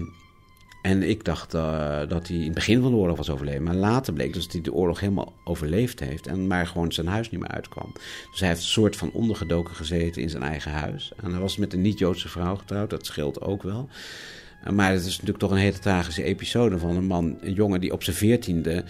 en 0.81 1.03
ik 1.03 1.23
dacht 1.23 1.53
uh, 1.53 1.99
dat 2.07 2.27
hij 2.27 2.37
in 2.37 2.43
het 2.43 2.53
begin 2.53 2.81
van 2.81 2.91
de 2.91 2.97
oorlog 2.97 3.17
was 3.17 3.29
overleden. 3.29 3.63
Maar 3.63 3.75
later 3.75 4.13
bleek 4.13 4.33
dus 4.33 4.43
dat 4.43 4.51
hij 4.51 4.61
de 4.61 4.73
oorlog 4.73 4.99
helemaal 4.99 5.33
overleefd 5.43 5.99
heeft. 5.99 6.27
En 6.27 6.47
maar 6.47 6.67
gewoon 6.67 6.91
zijn 6.91 7.07
huis 7.07 7.29
niet 7.29 7.39
meer 7.39 7.49
uitkwam. 7.49 7.91
Dus 8.31 8.39
hij 8.39 8.49
heeft 8.49 8.61
een 8.61 8.67
soort 8.67 8.95
van 8.95 9.11
ondergedoken 9.11 9.75
gezeten 9.75 10.21
in 10.21 10.29
zijn 10.29 10.43
eigen 10.43 10.71
huis. 10.71 11.11
En 11.15 11.31
hij 11.31 11.39
was 11.39 11.57
met 11.57 11.73
een 11.73 11.81
niet-Joodse 11.81 12.29
vrouw 12.29 12.55
getrouwd. 12.55 12.89
Dat 12.89 13.05
scheelt 13.05 13.41
ook 13.41 13.63
wel. 13.63 13.89
Maar 14.69 14.91
het 14.91 15.05
is 15.05 15.11
natuurlijk 15.11 15.39
toch 15.39 15.51
een 15.51 15.57
hele 15.57 15.79
tragische 15.79 16.23
episode 16.23 16.77
van 16.77 16.95
een 16.95 17.05
man, 17.05 17.37
een 17.41 17.53
jongen 17.53 17.81
die 17.81 17.93
op 17.93 18.03
zijn 18.03 18.15
veertiende 18.15 18.83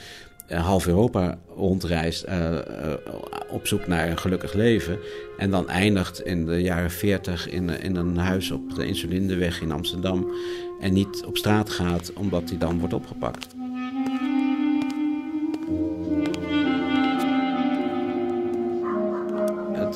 half 0.59 0.87
Europa 0.87 1.39
rondreist 1.55 2.25
uh, 2.27 2.51
uh, 2.51 2.59
op 3.49 3.67
zoek 3.67 3.87
naar 3.87 4.09
een 4.09 4.17
gelukkig 4.17 4.53
leven. 4.53 4.99
En 5.37 5.51
dan 5.51 5.69
eindigt 5.69 6.21
in 6.21 6.45
de 6.45 6.61
jaren 6.61 6.91
40 6.91 7.49
in, 7.49 7.69
in 7.69 7.95
een 7.95 8.17
huis 8.17 8.51
op 8.51 8.75
de 8.75 8.85
Insulindeweg 8.85 9.61
in 9.61 9.71
Amsterdam. 9.71 10.31
En 10.81 10.93
niet 10.93 11.23
op 11.25 11.37
straat 11.37 11.69
gaat 11.69 12.13
omdat 12.13 12.49
hij 12.49 12.57
dan 12.57 12.79
wordt 12.79 12.93
opgepakt. 12.93 13.47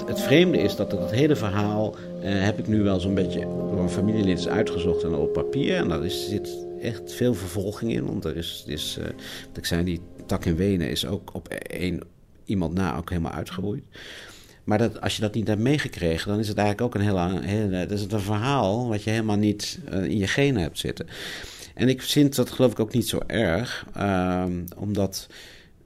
Het, 0.06 0.22
vreemde 0.22 0.58
is 0.58 0.76
dat 0.76 0.92
het 0.92 1.12
hele 1.12 1.36
verhaal 1.36 1.96
heb 2.20 2.60
ik 2.60 2.68
nu 2.68 2.84
wel 2.84 3.00
zo'n 3.00 3.14
beetje 3.14 3.40
door 3.40 3.80
een 3.80 3.90
familielid 3.90 4.48
uitgezocht 4.48 5.04
en 5.04 5.14
op 5.14 5.34
papier. 5.34 5.76
En 5.76 5.90
daar 5.90 6.06
is, 6.06 6.30
zit 6.30 6.66
echt 6.82 7.14
veel 7.14 7.34
vervolging 7.34 7.94
in. 7.94 8.06
Want 8.06 8.26
er 8.26 8.38
is, 8.38 8.64
is 8.68 9.00
ik 9.54 9.66
zei, 9.66 9.84
die 9.84 10.02
tak 10.26 10.46
in 10.46 10.56
Wenen 10.56 10.90
is 10.90 11.06
ook 11.06 11.34
op 11.34 11.48
één 11.48 12.02
iemand 12.46 12.74
na 12.74 12.98
ook 12.98 13.10
helemaal 13.10 13.32
uitgeroeid. 13.32 13.84
Maar 14.64 14.78
dat, 14.78 15.02
als 15.02 15.16
je 15.16 15.22
dat 15.22 15.34
niet 15.34 15.48
hebt 15.48 15.62
meegekregen, 15.62 16.30
dan 16.30 16.40
is 16.40 16.48
het 16.48 16.58
eigenlijk 16.58 16.88
ook 16.88 17.02
een 17.02 17.08
heel, 17.08 17.40
heel 17.42 17.70
dat 17.70 17.92
is 17.92 18.06
een 18.10 18.20
verhaal 18.20 18.88
wat 18.88 19.04
je 19.04 19.10
helemaal 19.10 19.38
niet 19.38 19.80
uh, 19.94 20.04
in 20.04 20.18
je 20.18 20.28
genen 20.28 20.62
hebt 20.62 20.80
zitten. 20.80 21.08
En 21.74 21.90
ik 21.90 22.02
vind 22.02 22.36
dat 22.36 22.52
geloof 22.52 22.72
ik 22.72 22.80
ook 22.80 22.94
niet 22.94 23.08
zo 23.08 23.20
erg, 23.28 23.86
ehm, 23.94 24.64
omdat 24.76 25.28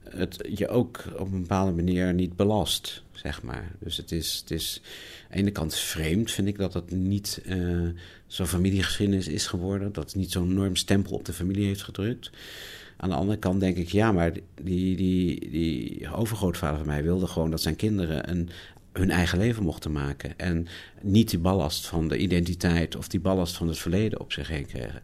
het 0.08 0.48
je 0.54 0.68
ook 0.68 1.04
op 1.18 1.32
een 1.32 1.40
bepaalde 1.40 1.72
manier 1.72 2.14
niet 2.14 2.36
belast, 2.36 3.02
zeg 3.12 3.42
maar. 3.42 3.72
Dus 3.78 3.96
het 3.96 4.12
is, 4.12 4.38
het 4.40 4.50
is 4.50 4.80
aan 5.22 5.30
de 5.30 5.38
ene 5.38 5.50
kant 5.50 5.74
vreemd, 5.74 6.30
vind 6.30 6.48
ik, 6.48 6.58
dat 6.58 6.74
het 6.74 6.90
niet 6.90 7.42
uh, 7.46 7.88
zo'n 8.26 8.46
familiegeschiedenis 8.46 9.28
is 9.28 9.46
geworden. 9.46 9.92
Dat 9.92 10.04
het 10.04 10.14
niet 10.14 10.32
zo'n 10.32 10.50
enorm 10.50 10.76
stempel 10.76 11.12
op 11.12 11.24
de 11.24 11.32
familie 11.32 11.66
heeft 11.66 11.82
gedrukt. 11.82 12.30
Aan 13.00 13.08
de 13.08 13.14
andere 13.14 13.38
kant 13.38 13.60
denk 13.60 13.76
ik, 13.76 13.88
ja, 13.88 14.12
maar 14.12 14.32
die, 14.62 14.96
die, 14.96 15.50
die 15.50 16.12
overgrootvader 16.14 16.78
van 16.78 16.86
mij 16.86 17.02
wilde 17.02 17.26
gewoon 17.26 17.50
dat 17.50 17.60
zijn 17.60 17.76
kinderen 17.76 18.30
een 18.30 18.48
hun 18.92 19.10
eigen 19.10 19.38
leven 19.38 19.62
mochten 19.62 19.92
maken. 19.92 20.38
En 20.38 20.66
niet 21.00 21.30
die 21.30 21.38
ballast 21.38 21.86
van 21.86 22.08
de 22.08 22.18
identiteit 22.18 22.96
of 22.96 23.08
die 23.08 23.20
ballast 23.20 23.56
van 23.56 23.68
het 23.68 23.78
verleden 23.78 24.20
op 24.20 24.32
zich 24.32 24.48
heen 24.48 24.66
kregen. 24.66 25.02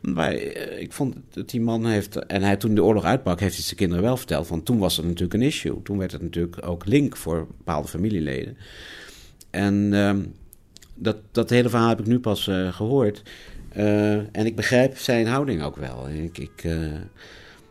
Maar 0.00 0.32
eh, 0.32 0.80
ik 0.80 0.92
vond 0.92 1.16
dat 1.30 1.50
die 1.50 1.60
man 1.60 1.86
heeft. 1.86 2.16
En 2.26 2.42
hij, 2.42 2.56
toen 2.56 2.74
de 2.74 2.84
oorlog 2.84 3.04
uitbrak, 3.04 3.40
heeft 3.40 3.54
hij 3.54 3.64
zijn 3.64 3.76
kinderen 3.76 4.04
wel 4.04 4.16
verteld. 4.16 4.48
Want 4.48 4.64
toen 4.64 4.78
was 4.78 4.96
het 4.96 5.06
natuurlijk 5.06 5.34
een 5.34 5.42
issue. 5.42 5.82
Toen 5.82 5.98
werd 5.98 6.12
het 6.12 6.22
natuurlijk 6.22 6.66
ook 6.66 6.86
link 6.86 7.16
voor 7.16 7.46
bepaalde 7.46 7.88
familieleden. 7.88 8.56
En 9.50 9.74
uh, 9.92 10.16
dat, 10.94 11.16
dat 11.32 11.50
hele 11.50 11.68
verhaal 11.68 11.88
heb 11.88 12.00
ik 12.00 12.06
nu 12.06 12.18
pas 12.18 12.46
uh, 12.46 12.72
gehoord. 12.72 13.22
Uh, 13.76 14.12
en 14.12 14.46
ik 14.46 14.56
begrijp 14.56 14.98
zijn 14.98 15.26
houding 15.26 15.62
ook 15.62 15.76
wel. 15.76 16.08
Ik. 16.08 16.38
ik 16.38 16.66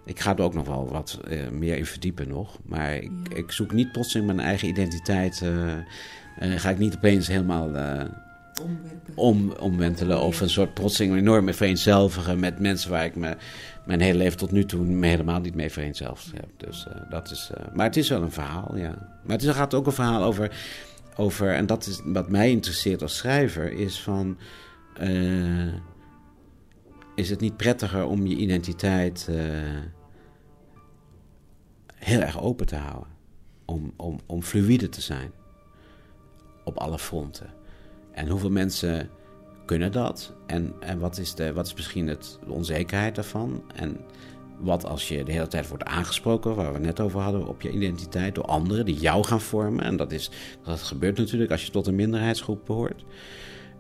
ik 0.07 0.19
ga 0.19 0.35
er 0.35 0.43
ook 0.43 0.53
nog 0.53 0.67
wel 0.67 0.87
wat 0.91 1.19
uh, 1.27 1.49
meer 1.49 1.77
in 1.77 1.85
verdiepen 1.85 2.27
nog. 2.27 2.59
Maar 2.65 2.95
ik, 2.95 3.11
ja. 3.29 3.35
ik 3.35 3.51
zoek 3.51 3.71
niet 3.71 3.91
plotseling 3.91 4.27
mijn 4.27 4.39
eigen 4.39 4.67
identiteit. 4.67 5.41
Uh, 5.43 5.67
uh, 5.67 6.59
ga 6.59 6.69
ik 6.69 6.77
niet 6.77 6.95
opeens 6.95 7.27
helemaal 7.27 7.71
om, 9.15 9.51
omwentelen. 9.51 10.21
Of 10.21 10.41
een 10.41 10.49
soort 10.49 10.73
plotseling 10.73 11.15
enorme 11.15 11.53
vereenzelvigen 11.53 12.39
met 12.39 12.59
mensen 12.59 12.91
waar 12.91 13.05
ik 13.05 13.15
me 13.15 13.37
mijn 13.85 14.01
hele 14.01 14.17
leven 14.17 14.37
tot 14.37 14.51
nu 14.51 14.65
toe 14.65 14.85
me 14.85 15.07
helemaal 15.07 15.39
niet 15.39 15.55
mee 15.55 15.71
vereenzelvigd 15.71 16.31
heb. 16.31 16.49
Dus 16.57 16.87
dat 17.09 17.31
is. 17.31 17.51
maar 17.73 17.85
het 17.85 17.97
is 17.97 18.09
wel 18.09 18.21
een 18.21 18.31
verhaal, 18.31 18.77
ja. 18.77 19.19
Maar 19.23 19.37
het 19.37 19.43
is, 19.43 19.55
gaat 19.55 19.73
ook 19.73 19.85
een 19.85 19.91
verhaal 19.91 20.23
over. 20.23 20.51
over 21.15 21.53
en 21.53 21.65
dat 21.65 21.85
is 21.85 22.01
wat 22.03 22.29
mij 22.29 22.49
interesseert 22.49 23.01
als 23.01 23.17
schrijver, 23.17 23.71
is 23.71 23.99
van 23.99 24.37
is 27.17 27.29
het 27.29 27.39
niet 27.39 27.57
prettiger 27.57 28.05
om 28.05 28.27
je 28.27 28.35
identiteit 28.35 29.27
uh, 29.29 29.37
heel 31.97 32.21
erg 32.21 32.41
open 32.41 32.65
te 32.65 32.75
houden. 32.75 33.15
Om, 33.65 33.93
om, 33.95 34.19
om 34.25 34.41
fluïde 34.41 34.89
te 34.89 35.01
zijn. 35.01 35.31
Op 36.63 36.77
alle 36.77 36.99
fronten. 36.99 37.49
En 38.11 38.27
hoeveel 38.27 38.51
mensen 38.51 39.09
kunnen 39.65 39.91
dat? 39.91 40.33
En, 40.45 40.73
en 40.79 40.99
wat, 40.99 41.17
is 41.17 41.35
de, 41.35 41.53
wat 41.53 41.65
is 41.65 41.73
misschien 41.73 42.07
het, 42.07 42.39
de 42.45 42.51
onzekerheid 42.51 43.15
daarvan? 43.15 43.63
En 43.75 43.97
wat 44.59 44.85
als 44.85 45.07
je 45.07 45.23
de 45.23 45.31
hele 45.31 45.47
tijd 45.47 45.67
wordt 45.67 45.83
aangesproken, 45.83 46.55
waar 46.55 46.67
we 46.67 46.73
het 46.73 46.85
net 46.85 46.99
over 46.99 47.19
hadden, 47.19 47.47
op 47.47 47.61
je 47.61 47.71
identiteit 47.71 48.35
door 48.35 48.45
anderen 48.45 48.85
die 48.85 48.99
jou 48.99 49.23
gaan 49.23 49.41
vormen? 49.41 49.85
En 49.85 49.95
dat, 49.95 50.11
is, 50.11 50.31
dat 50.63 50.81
gebeurt 50.81 51.17
natuurlijk 51.17 51.51
als 51.51 51.65
je 51.65 51.71
tot 51.71 51.87
een 51.87 51.95
minderheidsgroep 51.95 52.65
behoort. 52.65 53.05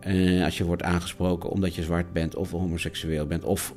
Uh, 0.07 0.43
als 0.43 0.57
je 0.57 0.65
wordt 0.65 0.83
aangesproken 0.83 1.49
omdat 1.49 1.75
je 1.75 1.83
zwart 1.83 2.13
bent 2.13 2.35
of 2.35 2.51
homoseksueel 2.51 3.25
bent 3.25 3.43
of 3.43 3.73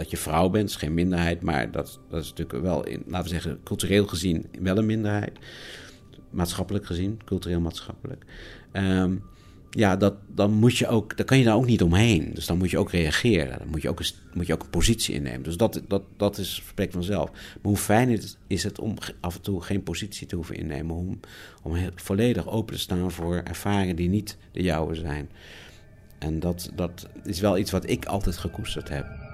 dat 0.00 0.10
je 0.10 0.16
vrouw 0.16 0.48
bent, 0.48 0.68
is 0.68 0.76
geen 0.76 0.94
minderheid, 0.94 1.42
maar 1.42 1.70
dat, 1.70 2.00
dat 2.08 2.22
is 2.22 2.28
natuurlijk 2.28 2.62
wel, 2.62 2.86
in, 2.86 3.02
laten 3.06 3.22
we 3.22 3.28
zeggen, 3.28 3.60
cultureel 3.64 4.06
gezien 4.06 4.46
wel 4.60 4.78
een 4.78 4.86
minderheid. 4.86 5.38
Maatschappelijk 6.30 6.86
gezien, 6.86 7.20
cultureel-maatschappelijk. 7.24 8.24
Um, 8.72 9.22
ja, 9.70 9.96
dat, 9.96 10.14
dan, 10.34 10.52
moet 10.52 10.76
je 10.76 10.86
ook, 10.86 11.16
dan 11.16 11.26
kan 11.26 11.38
je 11.38 11.44
daar 11.44 11.54
ook 11.54 11.66
niet 11.66 11.82
omheen. 11.82 12.30
Dus 12.34 12.46
dan 12.46 12.58
moet 12.58 12.70
je 12.70 12.78
ook 12.78 12.90
reageren. 12.90 13.58
Dan 13.58 13.68
moet 13.68 13.82
je 13.82 13.88
ook 13.88 14.00
een, 14.00 14.06
moet 14.32 14.46
je 14.46 14.52
ook 14.52 14.62
een 14.62 14.70
positie 14.70 15.14
innemen. 15.14 15.42
Dus 15.42 15.56
dat, 15.56 15.82
dat, 15.88 16.02
dat 16.16 16.38
is, 16.38 16.54
spreekt 16.54 16.92
vanzelf. 16.92 17.30
Maar 17.30 17.58
hoe 17.62 17.76
fijn 17.76 18.08
is, 18.08 18.36
is 18.46 18.62
het 18.62 18.78
om 18.78 18.96
af 19.20 19.34
en 19.34 19.42
toe 19.42 19.62
geen 19.62 19.82
positie 19.82 20.26
te 20.26 20.36
hoeven 20.36 20.56
innemen. 20.56 20.96
Om, 20.96 21.20
om 21.62 21.76
volledig 21.94 22.48
open 22.48 22.74
te 22.74 22.80
staan 22.80 23.10
voor 23.10 23.36
ervaringen 23.36 23.96
die 23.96 24.08
niet 24.08 24.36
de 24.52 24.62
jouwe 24.62 24.94
zijn. 24.94 25.30
En 26.18 26.40
dat, 26.40 26.70
dat 26.74 27.08
is 27.24 27.40
wel 27.40 27.58
iets 27.58 27.70
wat 27.70 27.90
ik 27.90 28.04
altijd 28.04 28.36
gekoesterd 28.36 28.88
heb. 28.88 29.29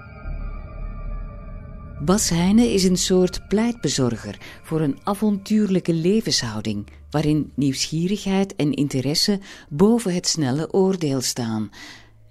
Bas 1.99 2.29
Heijnen 2.29 2.71
is 2.71 2.83
een 2.83 2.97
soort 2.97 3.47
pleitbezorger 3.47 4.37
voor 4.63 4.81
een 4.81 4.97
avontuurlijke 5.03 5.93
levenshouding, 5.93 6.87
waarin 7.09 7.51
nieuwsgierigheid 7.55 8.55
en 8.55 8.73
interesse 8.73 9.39
boven 9.69 10.13
het 10.13 10.27
snelle 10.27 10.73
oordeel 10.73 11.21
staan. 11.21 11.69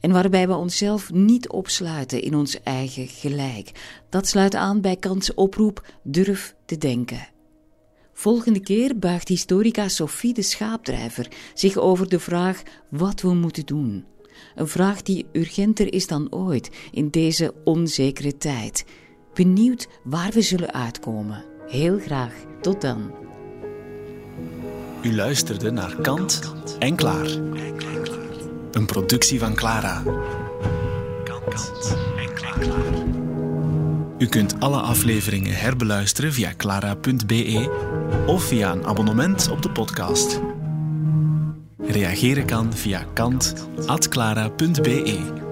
En 0.00 0.12
waarbij 0.12 0.48
we 0.48 0.54
onszelf 0.54 1.12
niet 1.12 1.48
opsluiten 1.48 2.22
in 2.22 2.34
ons 2.34 2.62
eigen 2.62 3.06
gelijk. 3.06 3.70
Dat 4.10 4.28
sluit 4.28 4.54
aan 4.54 4.80
bij 4.80 4.96
Kants 4.96 5.34
oproep 5.34 5.86
Durf 6.02 6.54
te 6.66 6.78
denken. 6.78 7.28
Volgende 8.12 8.60
keer 8.60 8.98
buigt 8.98 9.28
historica 9.28 9.88
Sophie 9.88 10.34
de 10.34 10.42
Schaapdrijver 10.42 11.28
zich 11.54 11.76
over 11.76 12.08
de 12.08 12.20
vraag 12.20 12.62
wat 12.90 13.20
we 13.20 13.34
moeten 13.34 13.66
doen. 13.66 14.04
Een 14.54 14.68
vraag 14.68 15.02
die 15.02 15.26
urgenter 15.32 15.92
is 15.92 16.06
dan 16.06 16.32
ooit 16.32 16.70
in 16.90 17.10
deze 17.10 17.54
onzekere 17.64 18.36
tijd. 18.36 18.84
Benieuwd 19.36 19.88
waar 20.02 20.30
we 20.30 20.42
zullen 20.42 20.72
uitkomen. 20.72 21.44
Heel 21.66 21.98
graag. 21.98 22.32
Tot 22.60 22.80
dan. 22.80 23.10
U 25.02 25.14
luisterde 25.14 25.70
naar 25.70 26.00
Kant 26.00 26.54
en 26.78 26.96
Klaar. 26.96 27.26
Een 28.72 28.86
productie 28.86 29.38
van 29.38 29.54
Clara. 29.54 30.02
Kant 31.24 31.72
en 32.18 32.34
Klaar. 32.34 32.58
U 34.18 34.26
kunt 34.26 34.60
alle 34.60 34.80
afleveringen 34.80 35.56
herbeluisteren 35.56 36.32
via 36.32 36.52
clara.be 36.56 37.70
of 38.26 38.44
via 38.44 38.72
een 38.72 38.86
abonnement 38.86 39.50
op 39.50 39.62
de 39.62 39.70
podcast. 39.70 40.40
Reageren 41.78 42.46
kan 42.46 42.72
via 42.72 43.04
kant.clara.be. 43.12 45.45